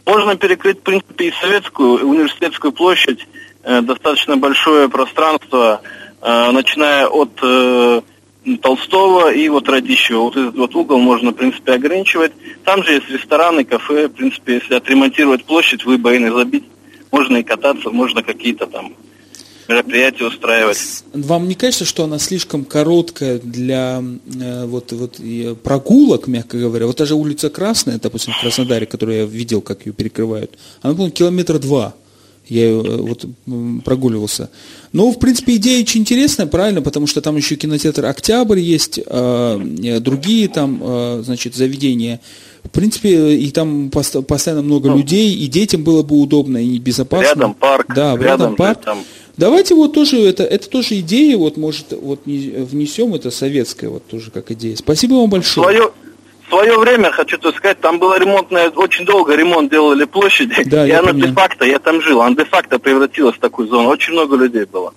[0.04, 3.26] Можно перекрыть, в принципе, и советскую, и университетскую площадь,
[3.62, 5.82] э, достаточно большое пространство,
[6.20, 8.00] э, начиная от э,
[8.62, 10.20] Толстого и вот Радищева.
[10.22, 12.32] Вот этот вот угол можно, в принципе, ограничивать.
[12.64, 14.08] Там же есть рестораны, кафе.
[14.08, 16.64] В принципе, если отремонтировать площадь, выбоины забить,
[17.12, 18.94] можно и кататься, можно какие-то там
[19.70, 21.04] мероприятия устраивать.
[21.12, 24.02] Вам не кажется, что она слишком короткая для
[24.40, 25.20] э, вот, вот
[25.62, 26.86] прогулок, мягко говоря?
[26.86, 31.08] Вот даже улица Красная, допустим, в Краснодаре, которую я видел, как ее перекрывают, она, по
[31.10, 31.94] километр два.
[32.48, 33.24] Я э, вот
[33.84, 34.50] прогуливался.
[34.92, 40.00] Ну, в принципе, идея очень интересная, правильно, потому что там еще кинотеатр «Октябрь» есть, э,
[40.00, 42.20] другие там, э, значит, заведения.
[42.64, 47.24] В принципе, и там постоянно много ну, людей, и детям было бы удобно и безопасно.
[47.24, 47.86] Рядом парк.
[47.88, 48.80] Да, рядом, рядом парк.
[48.84, 48.98] Там...
[49.36, 54.30] Давайте вот тоже, это, это тоже идея, вот может, вот внесем, это советская вот тоже
[54.30, 54.76] как идея.
[54.76, 55.64] Спасибо вам большое.
[55.64, 55.90] Свое,
[56.48, 60.90] свое время, хочу тут сказать, там было ремонтное, очень долго ремонт делали площади, да, и
[60.90, 64.92] она де-факто, я там жил, она де-факто превратилась в такую зону, очень много людей было.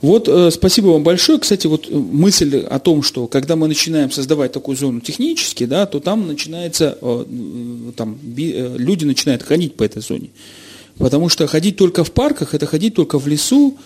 [0.00, 1.38] Вот, э, спасибо вам большое.
[1.38, 5.86] Кстати, вот э, мысль о том, что когда мы начинаем создавать такую зону технически, да,
[5.86, 7.24] то там начинается, э,
[7.96, 10.30] там люди начинают ходить по этой зоне.
[10.98, 13.76] Потому что ходить только в парках, это ходить только в лесу,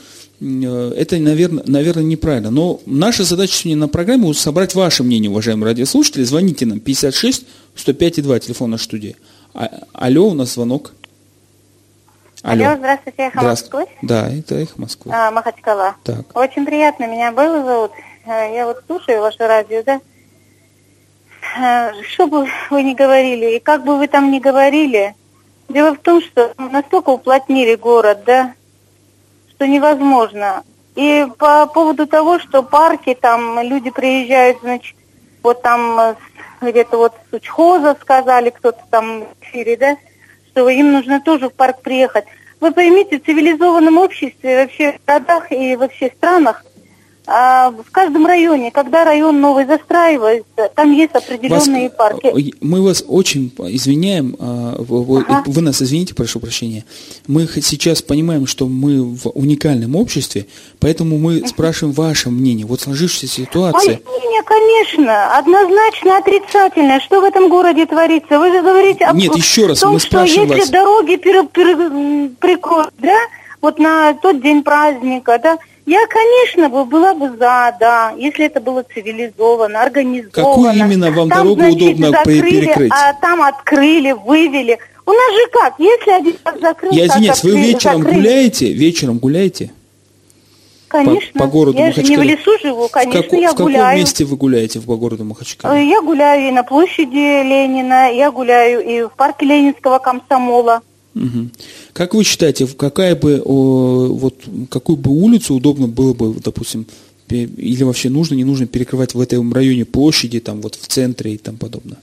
[0.41, 2.51] это, наверное, наверное, неправильно.
[2.51, 6.25] Но наша задача сегодня на программе собрать ваше мнение, уважаемые радиослушатели.
[6.25, 7.45] Звоните нам 56
[7.77, 9.17] 105 и 2, телефон нашей студии.
[9.55, 10.95] А, алло, у нас звонок.
[12.43, 13.87] Алло, алло здравствуйте, Эхо Москвы.
[14.03, 15.13] Да, это Эхо Москвы.
[15.15, 15.95] А, Махачкала.
[16.03, 16.37] Так.
[16.37, 17.93] Очень приятно, меня было зовут.
[18.27, 20.01] Э, я вот слушаю ваше радио, да.
[21.57, 25.15] Э, что бы вы ни говорили, и как бы вы там ни говорили,
[25.69, 28.55] дело в том, что настолько уплотнили город, да,
[29.51, 30.65] что невозможно.
[30.97, 34.97] И по поводу того, что парки, там люди приезжают, значит,
[35.45, 36.15] вот там э,
[36.61, 39.97] где-то вот с учхоза сказали, кто-то там в эфире, да,
[40.53, 42.25] что им нужно тоже в парк приехать.
[42.61, 46.65] Вы поймите, в цивилизованном обществе, вообще в городах и во всех странах
[47.27, 52.55] а в каждом районе, когда район новый застраивается, там есть определенные вас, парки.
[52.61, 55.43] Мы вас очень извиняем, а, ага.
[55.47, 56.85] вы нас извините, прошу прощения.
[57.29, 60.47] Мы сейчас понимаем, что мы в уникальном обществе,
[60.81, 62.67] поэтому мы спрашиваем ваше мнение.
[62.67, 64.01] Вот сложившаяся ситуация.
[64.05, 67.01] Мое мнение, конечно, однозначно отрицательное.
[67.01, 68.39] Что в этом городе творится?
[68.39, 70.83] Вы же говорите о Нет, еще раз, том, мы спрашиваем что если вас...
[70.83, 73.17] дороги прикроют, да,
[73.61, 75.59] вот на тот день праздника, да,
[75.93, 80.31] я, конечно, бы была бы за, да, если это было цивилизованно, организовано.
[80.33, 82.93] Какую именно вам там, дорогу значит, удобно закрыли, перекрыть?
[82.95, 84.79] А там открыли, вывели.
[85.05, 86.93] У нас же как, если один раз закрыл...
[86.93, 88.17] Я извиняюсь, вы вечером закрыли.
[88.17, 88.73] гуляете?
[88.73, 89.73] Вечером гуляете?
[90.89, 91.33] Конечно.
[91.35, 92.07] По, по городу я Махачкале.
[92.07, 93.83] же не в лесу живу, конечно, в како, я в гуляю.
[93.83, 95.81] В каком месте вы гуляете по городу Махачкале?
[95.81, 100.81] Э, я гуляю и на площади Ленина, я гуляю и в парке Ленинского комсомола.
[101.15, 101.49] Угу.
[101.93, 104.35] Как вы считаете, какая бы, вот,
[104.71, 106.87] какую бы улицу удобно было бы, допустим,
[107.29, 111.39] или вообще нужно, не нужно перекрывать в этом районе площади, там вот в центре и
[111.39, 111.99] там подобное?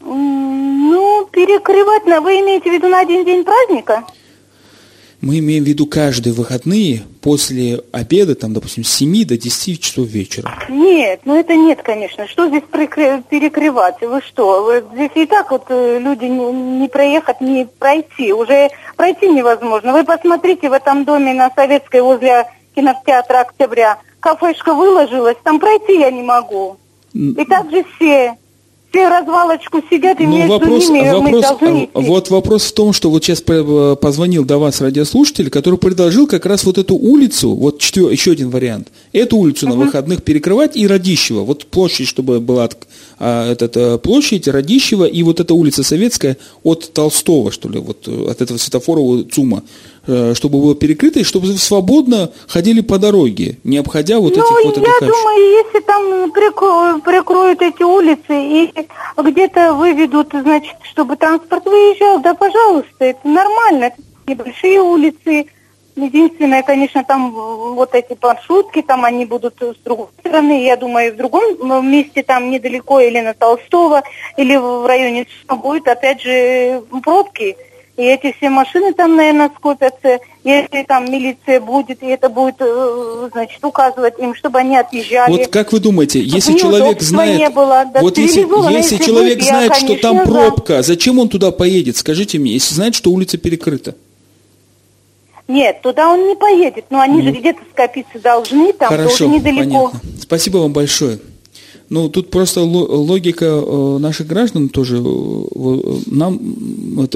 [0.00, 4.04] Ну, перекрывать, вы имеете в виду на один день праздника?
[5.22, 10.08] Мы имеем в виду каждые выходные после обеда, там, допустим, с 7 до 10 часов
[10.08, 10.52] вечера.
[10.68, 12.26] Нет, ну это нет, конечно.
[12.26, 14.00] Что здесь перекрывать?
[14.00, 14.64] Вы что?
[14.64, 18.32] Вы, здесь и так вот э, люди не, не проехать, не пройти.
[18.32, 19.92] Уже пройти невозможно.
[19.92, 23.98] Вы посмотрите в этом доме на Советской возле кинотеатра «Октября».
[24.18, 26.78] Кафешка выложилась, там пройти я не могу.
[27.14, 28.36] И так же все
[28.92, 31.90] все развалочку сидят, и ну, вопрос, ними вопрос, мы должны идти.
[31.94, 36.64] Вот вопрос в том, что вот сейчас позвонил до вас радиослушатель, который предложил как раз
[36.64, 39.70] вот эту улицу, вот четвер, еще один вариант, эту улицу uh-huh.
[39.70, 42.68] на выходных перекрывать и Радищева, вот площадь, чтобы была
[43.18, 48.42] а, эта площадь Радищева и вот эта улица Советская от Толстого, что ли, вот от
[48.42, 49.62] этого светофора ЦУМа.
[50.04, 54.64] Э, чтобы было перекрыто, и чтобы свободно ходили по дороге, не обходя вот ну, этих
[54.64, 58.74] вот я думаю, если там прикроют, прикроют эти улицы и
[59.16, 63.96] где-то выведут, значит, чтобы транспорт выезжал, да, пожалуйста, это нормально, это
[64.26, 65.46] небольшие улицы,
[65.94, 70.64] Единственное, конечно, там вот эти маршрутки, там они будут с другой стороны.
[70.64, 74.02] Я думаю, в другом месте, там недалеко, или на Толстого,
[74.38, 77.58] или в районе будет, опять же, пробки.
[77.96, 80.18] И эти все машины там, наверное, скопятся.
[80.44, 85.30] Если там милиция будет, и это будет, э, значит, указывать им, чтобы они отъезжали.
[85.30, 89.38] Вот как вы думаете, если человек знает, не было, да, вот если, если, если человек
[89.38, 90.82] будет, знает, я, конечно, что там пробка, да.
[90.82, 91.98] зачем он туда поедет?
[91.98, 93.94] Скажите мне, если знает, что улица перекрыта.
[95.46, 96.86] Нет, туда он не поедет.
[96.88, 99.90] Но они же где-то скопиться должны, там Хорошо, тоже недалеко.
[99.90, 100.00] понятно.
[100.22, 101.18] Спасибо вам большое.
[101.92, 104.96] Ну, тут просто ло- логика э, наших граждан тоже.
[104.96, 106.40] э, э, Нам,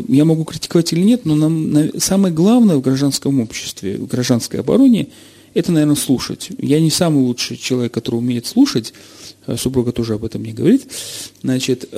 [0.09, 4.61] я могу критиковать или нет, но нам на- самое главное в гражданском обществе, в гражданской
[4.61, 5.07] обороне,
[5.55, 6.51] это, наверное, слушать.
[6.59, 8.93] Я не самый лучший человек, который умеет слушать.
[9.57, 10.87] Супруга тоже об этом не говорит.
[11.43, 11.89] Значит,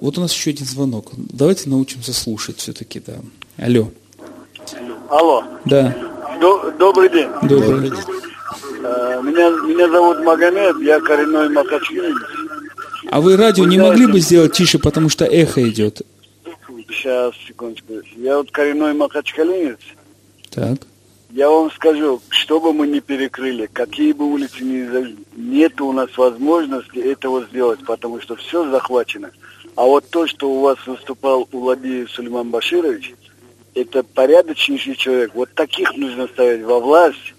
[0.00, 1.12] вот у нас еще один звонок.
[1.16, 3.14] Давайте научимся слушать все-таки, да.
[3.56, 3.88] Алло.
[5.08, 5.42] Алло.
[5.64, 5.96] Да.
[6.40, 7.28] До- добрый день.
[7.48, 7.88] Добрый.
[7.88, 7.92] Э,
[9.22, 12.16] Меня, меня зовут Магомед, я коренной махачкалинец.
[13.10, 16.02] А вы радио не могли бы сделать тише, потому что эхо идет?
[16.88, 17.94] Сейчас, секундочку.
[18.16, 19.78] Я вот коренной махачкалинец.
[20.50, 20.78] Так.
[21.30, 25.92] Я вам скажу, что бы мы ни перекрыли, какие бы улицы ни за- нет у
[25.92, 29.30] нас возможности этого сделать, потому что все захвачено.
[29.74, 33.14] А вот то, что у вас выступал Уладиев Сулейман Баширович,
[33.74, 35.32] это порядочнейший человек.
[35.34, 37.34] Вот таких нужно ставить во власть.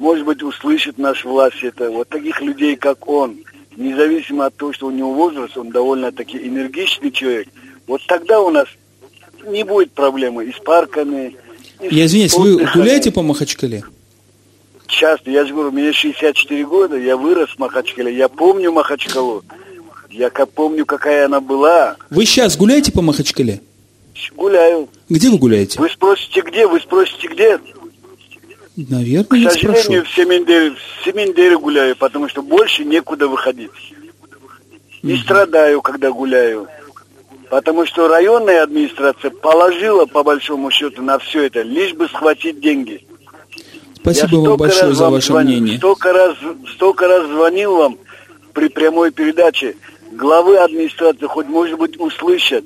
[0.00, 1.90] Может быть, услышит наша власть это.
[1.90, 3.36] Вот таких людей, как он,
[3.76, 7.48] независимо от того, что у него возраст, он довольно-таки энергичный человек.
[7.86, 8.66] Вот тогда у нас
[9.46, 11.36] не будет проблемы и с парками,
[11.82, 13.84] и Я извиняюсь, вы гуляете по Махачкале?
[14.86, 19.44] Часто, я же говорю, мне 64 года, я вырос в Махачкале, я помню Махачкалу,
[20.08, 23.60] я как помню, какая она была, Вы сейчас гуляете по Махачкале?
[24.34, 24.88] гуляю.
[25.10, 25.78] Где вы гуляете?
[25.78, 26.66] Вы спросите, где?
[26.66, 27.58] Вы спросите, где?
[28.88, 33.70] Наверное, К сожалению, в Семендере, в Семендере гуляю, потому что больше некуда выходить.
[35.02, 36.68] И страдаю, когда гуляю.
[37.50, 43.04] Потому что районная администрация положила, по большому счету, на все это, лишь бы схватить деньги.
[43.96, 45.78] Спасибо Я вам большое раз за вам ваше звонил, мнение.
[45.78, 46.36] Столько раз,
[46.74, 47.98] столько раз звонил вам
[48.52, 49.76] при прямой передаче.
[50.12, 52.64] Главы администрации хоть, может быть, услышат.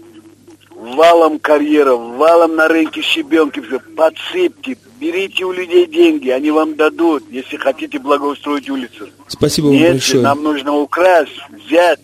[0.76, 3.80] Валом карьеров, валом на рынке щебенки, все.
[3.96, 9.08] подсыпьте, берите у людей деньги, они вам дадут, если хотите благоустроить улицу.
[9.28, 10.22] Спасибо вам Если большое.
[10.22, 11.32] нам нужно украсть,
[11.66, 12.00] взять,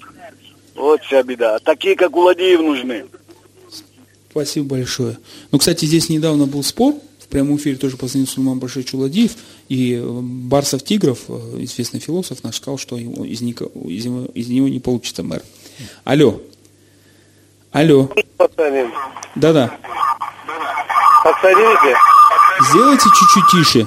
[0.75, 1.57] вот вся беда.
[1.57, 3.07] А такие, как Уладеев, нужны.
[4.31, 5.19] Спасибо большое.
[5.51, 6.95] Ну, кстати, здесь недавно был спор.
[7.21, 9.33] В прямом эфире тоже позвонил Сулейман Большой Чуладиев.
[9.69, 14.49] И э, Барсов Тигров, э, известный философ, наш сказал, что из, него, из него- из
[14.49, 15.43] него не получится мэр.
[16.05, 16.41] Алло.
[17.73, 18.11] Алло.
[19.37, 19.79] Да-да.
[21.25, 21.97] Повторите.
[22.69, 23.87] Сделайте чуть-чуть тише.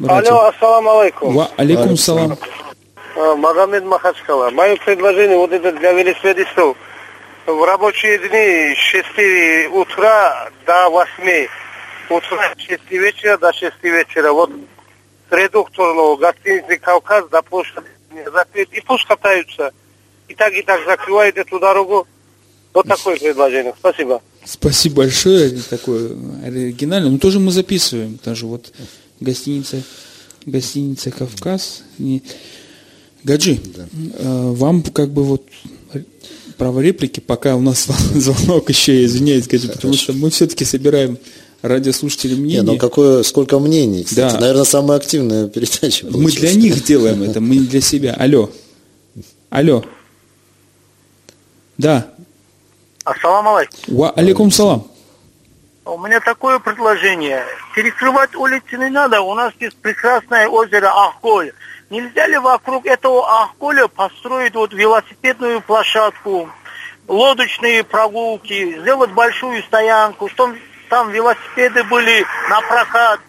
[0.00, 0.30] радио.
[0.30, 1.34] Алло, ассаламу алейкум.
[1.34, 2.36] Ва алейкум салам.
[3.16, 4.50] А, Магомед Махачкала.
[4.50, 6.76] Мое предложение вот это для велосипедистов.
[7.46, 11.48] В рабочие дни с 6 утра до 8
[12.08, 14.32] утра, с 6 вечера до 6 вечера.
[14.32, 14.50] Вот
[15.30, 17.86] с редукторного гостиницы Кавказ до площади.
[18.54, 19.72] И пусть катаются.
[20.28, 22.06] И так, и так закрывают эту дорогу.
[22.74, 23.74] Вот такое предложение.
[23.78, 24.22] Спасибо.
[24.44, 27.10] Спасибо большое, такое оригинальное.
[27.10, 28.72] Но тоже мы записываем, даже вот
[29.20, 29.82] гостиница,
[30.46, 31.82] гостиница Кавказ.
[31.98, 32.22] Не...
[33.24, 33.60] Гаджи,
[34.18, 35.44] э, вам как бы вот
[36.58, 41.18] право реплики, пока у нас звонок еще, извиняюсь, Гаджи, потому что мы все-таки собираем
[41.62, 42.60] радиослушателей мнения.
[42.60, 44.34] Не, ну какое, сколько мнений, кстати.
[44.34, 44.40] Да.
[44.40, 46.52] Наверное, самая активная передача Мы получилась.
[46.52, 48.14] для них делаем это, мы не для себя.
[48.14, 48.50] Алло.
[49.50, 49.84] Алло.
[51.78, 52.11] Да.
[53.04, 53.96] Ассаламу алейкум.
[53.96, 54.86] Ва алейкум салам.
[55.84, 57.44] У меня такое предложение.
[57.74, 59.20] Перекрывать улицы не надо.
[59.20, 61.52] У нас есть прекрасное озеро Ахголь.
[61.90, 66.48] Нельзя ли вокруг этого Ахголя построить вот велосипедную площадку,
[67.08, 73.20] лодочные прогулки, сделать большую стоянку, чтобы там велосипеды были на прокат.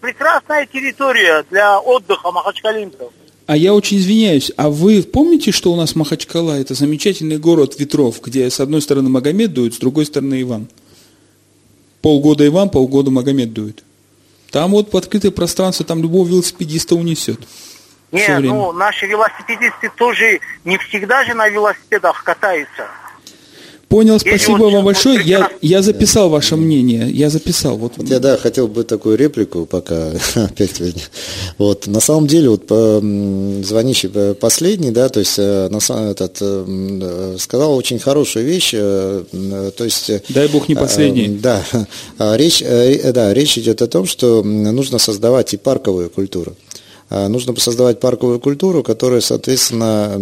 [0.00, 3.12] Прекрасная территория для отдыха махачкалинцев.
[3.48, 8.20] А я очень извиняюсь, а вы помните, что у нас Махачкала– это замечательный город ветров,
[8.20, 10.68] где с одной стороны Магомед дует, с другой стороны Иван?
[12.02, 13.82] Полгода Иван, полгода Магомед дует.
[14.50, 17.40] Там вот открытое пространство, там любого велосипедиста унесет.
[18.12, 22.86] Не, ну наши велосипедисты тоже не всегда же на велосипедах катаются.
[23.88, 25.22] Понял, спасибо вам большое.
[25.24, 27.10] Я, я записал ваше мнение.
[27.10, 27.78] Я записал.
[27.78, 30.92] Вот, Вот я, да, хотел бы такую реплику, пока опять вы
[31.56, 36.36] Вот, на самом деле, вот звонящий э, последний, да, то есть, э, на самом этот,
[36.40, 40.10] э, сказал очень хорошую вещь, то есть...
[40.28, 41.26] Дай бог не последний.
[41.26, 41.62] э, Да,
[42.18, 46.54] А речь, да, речь идет о том, что нужно создавать и парковую культуру.
[47.10, 50.14] Нужно создавать парковую культуру, которая, соответственно,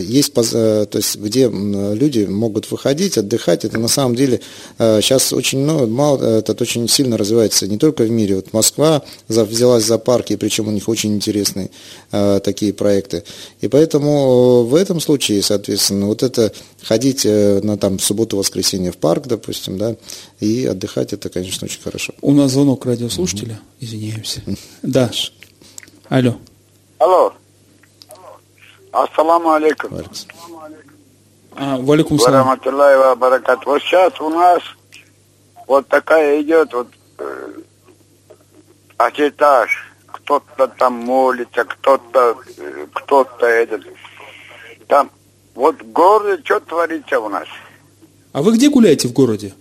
[0.00, 3.64] есть, то есть где люди могут выходить, отдыхать.
[3.64, 4.42] Это на самом деле
[4.76, 8.36] сейчас очень много, мало, это очень сильно развивается не только в мире.
[8.36, 11.70] Вот Москва взялась за парки, причем у них очень интересные
[12.10, 13.24] такие проекты.
[13.62, 16.52] И поэтому в этом случае, соответственно, вот это
[16.82, 19.96] ходить на там субботу-воскресенье в парк, допустим, да,
[20.38, 22.12] и отдыхать, это, конечно, очень хорошо.
[22.20, 23.84] У нас звонок радиослушателя, mm-hmm.
[23.84, 24.42] извиняемся.
[24.82, 25.10] Да.
[26.12, 26.34] Алло.
[26.98, 27.32] Алло.
[28.92, 29.98] Ассаламу алейкум.
[31.56, 32.58] А, валикум салам.
[33.18, 33.64] баракат.
[33.64, 34.62] Вот сейчас у нас
[35.66, 37.52] вот такая идет вот э,
[38.98, 39.70] ажиотаж.
[40.04, 43.82] Кто-то там молится, кто-то, э, кто-то этот.
[44.88, 45.10] Там
[45.54, 47.48] вот в городе что творится у нас?
[48.34, 49.54] А вы где гуляете в городе?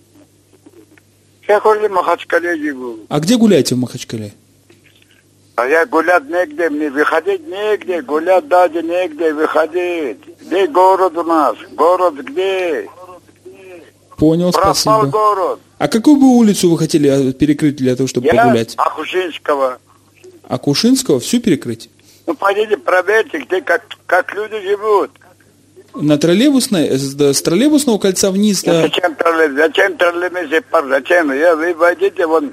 [1.47, 2.97] Я в городе Махачкале живу.
[3.07, 4.33] А где гуляете в Махачкале?
[5.61, 10.17] А я гулять негде, мне выходить негде, гулять даже негде, выходить.
[10.41, 11.55] Где город у нас?
[11.73, 12.89] Город где?
[14.17, 15.05] Понял, Пропал спасибо.
[15.05, 15.59] город.
[15.77, 18.73] А какую бы улицу вы хотели а, перекрыть для того, чтобы я погулять?
[18.75, 19.77] Акушинского.
[20.47, 21.19] Акушинского?
[21.19, 21.91] Всю перекрыть?
[22.25, 25.11] Ну, пойдите, проверьте, где, как, как люди живут.
[25.93, 28.81] На троллейбусной, с, с троллейбусного кольца вниз, да?
[28.81, 29.57] Зачем троллейбус?
[29.57, 30.89] Зачем троллейбус?
[30.89, 31.31] Зачем?
[31.31, 32.51] Я, вы войдите вон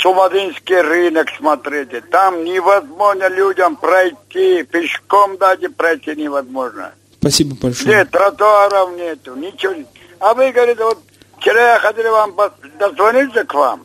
[0.00, 2.00] Чумадинский рынок смотрите.
[2.00, 6.94] Там невозможно людям пройти, пешком даже пройти невозможно.
[7.18, 7.84] Спасибо большое.
[7.84, 9.74] Где тротуаров нету, ничего.
[10.18, 10.98] А вы говорите, вот
[11.36, 12.34] вчера я хотел вам
[12.78, 13.84] дозвониться к вам.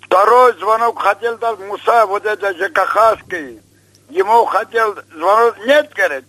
[0.00, 3.60] Второй звонок хотел дать Муса, вот это ЖКХский.
[4.08, 6.24] Ему хотел звонок, нет, говорит.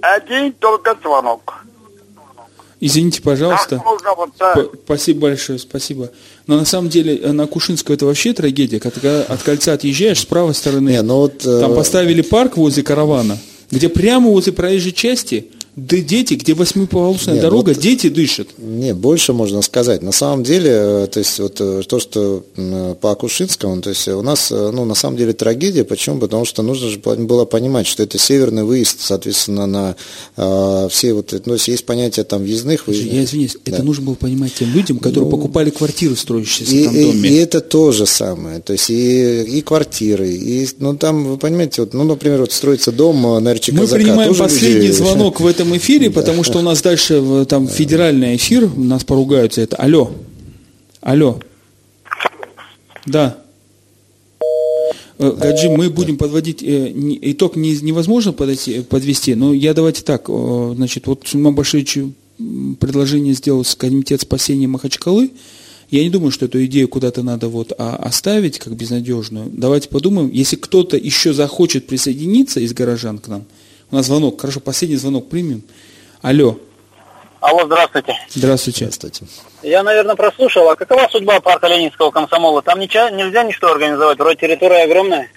[0.00, 1.64] Один только звонок.
[2.80, 3.76] Извините, пожалуйста.
[3.84, 4.56] Можно вот так?
[4.84, 6.10] Спасибо большое, спасибо.
[6.48, 8.80] Но на самом деле э, на Кушинского это вообще трагедия.
[8.80, 11.76] Когда от кольца отъезжаешь с правой стороны, Не, ну вот, там э...
[11.76, 13.38] поставили парк возле каравана,
[13.70, 15.46] где прямо возле проезжей части
[15.78, 18.48] да дети, где восьмиполосная Нет, дорога, вот, дети дышат.
[18.58, 20.02] Не, больше можно сказать.
[20.02, 22.44] На самом деле, э, то есть вот э, то, что
[23.00, 25.84] по Акушинскому, то есть у нас, э, ну, на самом деле трагедия.
[25.84, 26.18] Почему?
[26.18, 29.96] Потому что нужно же было понимать, что это северный выезд, соответственно, на
[30.36, 33.14] э, все вот, ну, есть понятие там въездных, выездных.
[33.14, 33.72] Я извиняюсь, да.
[33.72, 37.28] это нужно было понимать тем людям, которые ну, покупали квартиры, строящиеся и, в этом доме.
[37.28, 38.60] И, и это то же самое.
[38.60, 42.90] То есть и, и квартиры, и, ну, там, вы понимаете, вот, ну, например, вот строится
[42.90, 44.92] дом на РЧК Мы принимаем последний люди...
[44.98, 49.62] звонок в этом эфире, потому что у нас дальше там федеральный эфир, нас поругают за
[49.62, 49.76] это.
[49.76, 50.10] Алло.
[51.00, 51.40] Алло.
[53.06, 53.38] Да.
[55.18, 56.92] Э, Гаджи, мы будем подводить, э,
[57.22, 61.98] итог невозможно подойти, подвести, но я давайте так, значит, вот Сульман Башевич
[62.78, 65.30] предложение сделал с комитет спасения Махачкалы,
[65.90, 69.50] я не думаю, что эту идею куда-то надо вот а, оставить как безнадежную.
[69.50, 73.44] Давайте подумаем, если кто-то еще захочет присоединиться из горожан к нам,
[73.90, 75.62] у нас звонок, хорошо, последний звонок примем.
[76.22, 76.56] Алло.
[77.40, 78.14] Алло, здравствуйте.
[78.28, 78.90] Здравствуйте.
[78.90, 79.26] Здравствуйте.
[79.62, 80.68] Я, наверное, прослушал.
[80.70, 82.62] А какова судьба парка Ленинского комсомола?
[82.62, 84.18] Там ничего, нельзя ничто организовать?
[84.18, 85.30] Вроде территория огромная.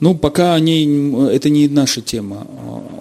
[0.00, 0.84] Ну, пока они,
[1.30, 2.46] это не наша тема.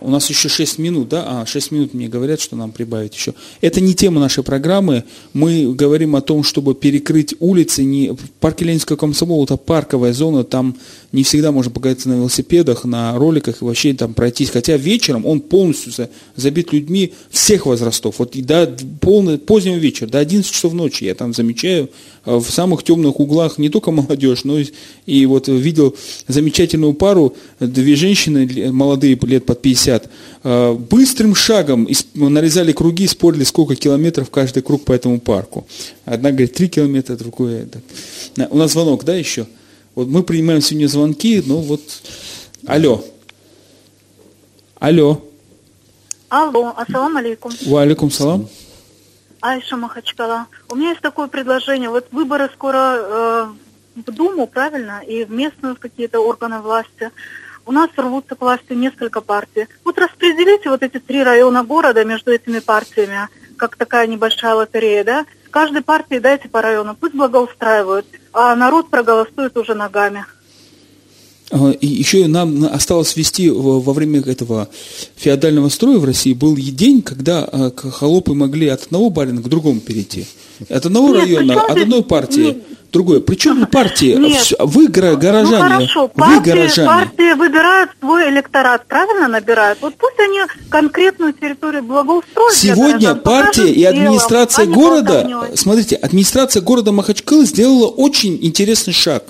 [0.01, 1.41] У нас еще 6 минут, да?
[1.41, 3.33] А, 6 минут мне говорят, что нам прибавить еще.
[3.61, 5.03] Это не тема нашей программы.
[5.33, 7.83] Мы говорим о том, чтобы перекрыть улицы.
[7.83, 8.11] Не...
[8.13, 10.75] В парке Ленинского комсомола это парковая зона, там
[11.11, 14.49] не всегда можно покататься на велосипедах, на роликах и вообще там пройтись.
[14.49, 15.93] Хотя вечером он полностью
[16.35, 18.15] забит людьми всех возрастов.
[18.17, 21.89] Вот и до полный, позднего вечера, до 11 часов ночи я там замечаю
[22.27, 24.59] в самых темных углах не только молодежь, но
[25.05, 25.95] и, вот видел
[26.27, 30.09] замечательную пару, две женщины молодые, лет под 50,
[30.43, 35.65] э, быстрым шагом нарезали круги, спорили, сколько километров каждый круг по этому парку.
[36.05, 37.65] Одна говорит 3 километра, другая...
[37.65, 38.51] Так.
[38.51, 39.47] У нас звонок, да, еще?
[39.95, 41.81] Вот мы принимаем сегодня звонки, ну вот...
[42.65, 43.03] Алло.
[44.79, 45.23] Алло.
[46.29, 47.53] Алло, ассалам алейкум.
[47.65, 48.49] Ва алейкум салам.
[49.41, 50.47] Айша Махачкала.
[50.69, 51.89] У меня есть такое предложение.
[51.89, 53.47] Вот выборы скоро э,
[53.95, 57.11] в Думу, правильно, и в местные какие-то органы власти.
[57.65, 59.67] У нас рвутся к власти несколько партий.
[59.83, 63.27] Вот распределите вот эти три района города между этими партиями,
[63.57, 65.25] как такая небольшая лотерея, да?
[65.51, 70.25] Каждой партии дайте по району, пусть благоустраивают, а народ проголосует уже ногами.
[71.49, 74.67] А, и еще нам осталось ввести во время этого
[75.15, 79.79] феодального строя в России был день, когда а, холопы могли от одного барина к другому
[79.79, 80.25] перейти.
[80.69, 82.57] От одного Нет, района, от одной партии
[82.91, 83.19] другое.
[83.19, 84.15] Причем партии?
[84.17, 84.53] Нет.
[84.59, 85.63] Вы гора- горожане.
[85.63, 86.87] Ну хорошо, вы партии, горожане.
[86.87, 89.79] партии выбирают свой электорат, правильно набирают?
[89.81, 90.39] Вот пусть они
[90.69, 92.53] конкретную территорию благоустроят.
[92.53, 98.37] Сегодня граждан, партия и делом, администрация а не города, смотрите, администрация города Махачкалы сделала очень
[98.41, 99.23] интересный шаг.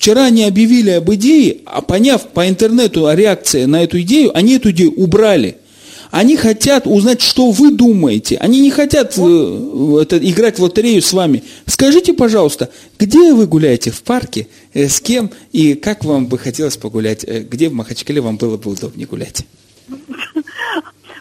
[0.00, 4.54] Вчера они объявили об идее, а поняв по интернету о реакции на эту идею, они
[4.54, 5.58] эту идею убрали.
[6.10, 8.38] Они хотят узнать, что вы думаете.
[8.38, 11.42] Они не хотят э, это, играть в лотерею с вами.
[11.66, 16.78] Скажите, пожалуйста, где вы гуляете в парке, э, с кем и как вам бы хотелось
[16.78, 17.22] погулять?
[17.24, 19.44] Э, где в Махачкале вам было бы удобнее гулять?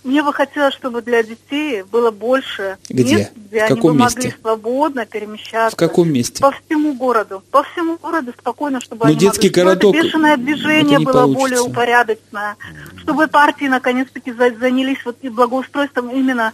[0.10, 3.16] Мне бы хотелось, чтобы для детей было больше Где?
[3.18, 4.40] мест, где В они каком бы могли месте?
[4.42, 5.76] свободно перемещаться.
[5.76, 6.42] В каком месте?
[6.42, 7.44] По всему городу.
[7.52, 9.62] По всему городу спокойно, чтобы Ну, они детский могли...
[9.62, 11.40] городок, Чтобы бешеное движение было получится.
[11.40, 12.56] более упорядоченное.
[12.98, 16.54] Чтобы партии наконец-таки за- занялись вот и благоустройством именно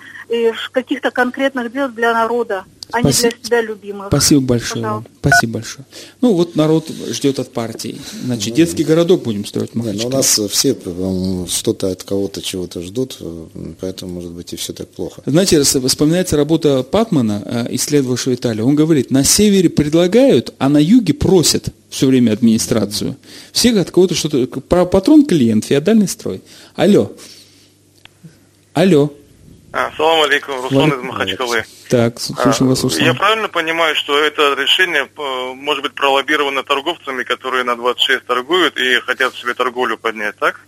[0.73, 3.35] каких-то конкретных дел для народа, не Спасибо.
[3.35, 4.07] для себя любимых.
[4.07, 5.07] Спасибо большое вам.
[5.19, 5.85] Спасибо большое.
[6.21, 7.97] Ну вот народ ждет от партии.
[8.23, 10.07] Значит, детский городок будем строить ну, Махачкале.
[10.07, 13.45] у нас все по-моему, что-то от кого-то чего-то ждут, э,
[13.81, 15.21] поэтому, может быть, и все так плохо.
[15.25, 18.65] Знаете, вспоминается работа Патмана, э, исследовавшего Италию.
[18.67, 23.15] Он говорит, на севере предлагают, а на юге просят все время администрацию.
[23.51, 24.45] Все от кого-то что-то...
[24.47, 26.41] Про патрон клиент, феодальный строй.
[26.75, 27.11] Алло.
[28.73, 29.11] Алло.
[29.71, 31.65] А, Салам алейкум, Руслан из Махачкалы.
[31.89, 33.05] Так, слушаем вас, А, Руслан.
[33.05, 38.77] Я правильно понимаю, что это решение э, может быть пролоббировано торговцами, которые на 26 торгуют
[38.77, 40.61] и хотят себе торговлю поднять, так?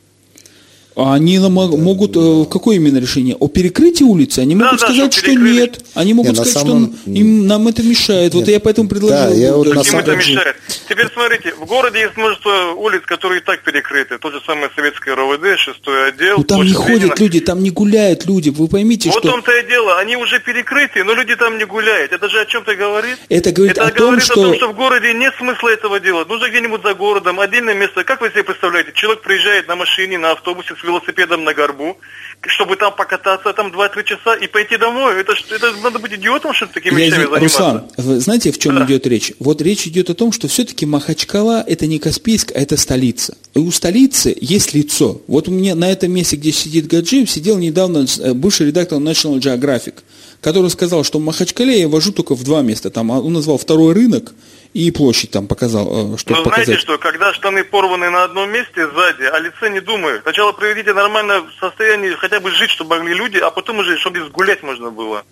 [0.98, 2.18] А Они могут...
[2.18, 3.36] э, Какое именно решение?
[3.40, 4.40] О перекрытии улицы?
[4.40, 5.80] Они Да, могут да, сказать, что что нет.
[5.94, 8.34] Они могут Не, на сказать, самом- что им, нам это мешает.
[8.34, 9.16] Вот я поэтому предложил...
[9.16, 10.56] Да, я вот на Им это мешает.
[10.90, 14.18] Теперь смотрите, в городе есть множество улиц, которые и так перекрыты.
[14.18, 16.38] То же самое советское РОВД, шестой отдел.
[16.38, 17.02] Ну там не площадь Ленина.
[17.02, 18.50] ходят люди, там не гуляют люди.
[18.50, 19.32] Вы поймите, Вот в что...
[19.34, 22.12] том-то и дело, они уже перекрыты, но люди там не гуляют.
[22.12, 23.18] Это же о чем-то говорит?
[23.30, 24.42] Это говорит Это о том, говорит что...
[24.42, 26.28] о том, что в городе нет смысла этого делать.
[26.28, 28.04] Нужно где-нибудь за городом, отдельное место.
[28.04, 28.92] Как вы себе представляете?
[28.96, 31.98] Человек приезжает на машине, на автобусе с велосипедом на горбу,
[32.42, 35.20] чтобы там покататься там 2-3 часа и пойти домой.
[35.22, 37.86] Это, это надо быть идиотом, чтобы такими Я вещами извини- заниматься.
[37.98, 39.34] Руслан, знаете, в чем идет речь?
[39.40, 43.38] Вот речь идет о том, что все-таки Махачкала это не Каспийск, а это столица.
[43.54, 45.22] И у столицы есть лицо.
[45.28, 49.40] Вот у меня на этом месте, где сидит Гаджиев, сидел недавно э, бывший редактор National
[49.40, 49.96] Geographic,
[50.42, 52.90] который сказал, что в Махачкале я вожу только в два места.
[52.90, 54.34] Там а, он назвал второй рынок
[54.78, 56.66] и площадь там показал, э, чтобы Но показать.
[56.66, 60.22] знаете что, когда штаны порваны на одном месте сзади, о лице не думают.
[60.22, 64.62] Сначала приведите нормальное состояние, хотя бы жить, чтобы могли люди, а потом уже, чтобы гулять
[64.62, 65.26] можно было.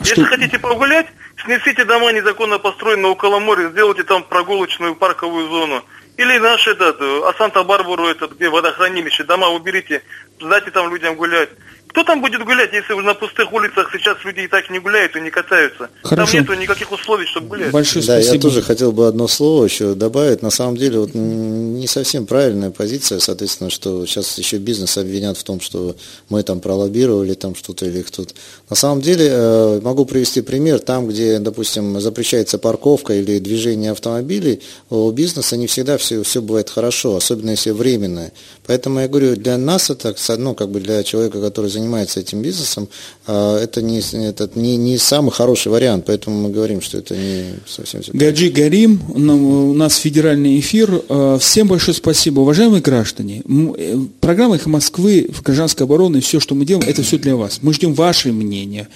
[0.00, 1.06] Если хотите погулять,
[1.42, 5.82] снесите дома незаконно построенные около моря, сделайте там прогулочную парковую зону.
[6.18, 10.02] Или наш этот, э, а Санта-Барбару, этот, где водохранилище, дома уберите,
[10.40, 11.48] дайте там людям гулять.
[11.90, 15.16] Кто там будет гулять, если уже на пустых улицах сейчас люди и так не гуляют
[15.16, 15.90] и не катаются?
[16.02, 16.32] Хорошо.
[16.32, 17.72] Там нету никаких условий, чтобы гулять.
[18.06, 20.40] да, я тоже хотел бы одно слово еще добавить.
[20.40, 25.42] На самом деле, вот, не совсем правильная позиция, соответственно, что сейчас еще бизнес обвинят в
[25.42, 25.96] том, что
[26.28, 28.34] мы там пролоббировали там что-то или кто-то.
[28.68, 34.62] На самом деле, э, могу привести пример, там, где, допустим, запрещается парковка или движение автомобилей,
[34.90, 38.32] у бизнеса не всегда все, все бывает хорошо, особенно если временное.
[38.66, 41.79] Поэтому я говорю, для нас это, ну, как бы для человека, который занимается
[42.16, 42.88] этим бизнесом,
[43.26, 47.44] э, это не, это не, не самый хороший вариант, поэтому мы говорим, что это не
[47.66, 48.12] совсем все.
[48.12, 51.02] Гаджи Гарим, нам- у нас федеральный эфир.
[51.08, 53.42] Э, Всем большое спасибо, уважаемые граждане.
[53.76, 57.58] Э, Программа «Эхо Москвы», гражданской обороны, все, что мы делаем, это все для вас.
[57.62, 58.88] Мы ждем ваше мнение.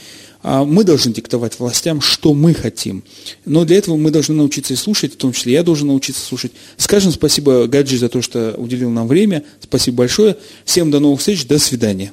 [0.47, 3.03] А Мы должны диктовать властям, что мы хотим.
[3.47, 6.53] Но для этого мы должны научиться и слушать, в том числе я должен научиться слушать.
[6.77, 9.43] Скажем спасибо Гаджи за то, что уделил нам время.
[9.63, 10.37] Спасибо большое.
[10.67, 11.47] Всем до новых встреч.
[11.47, 12.13] До свидания.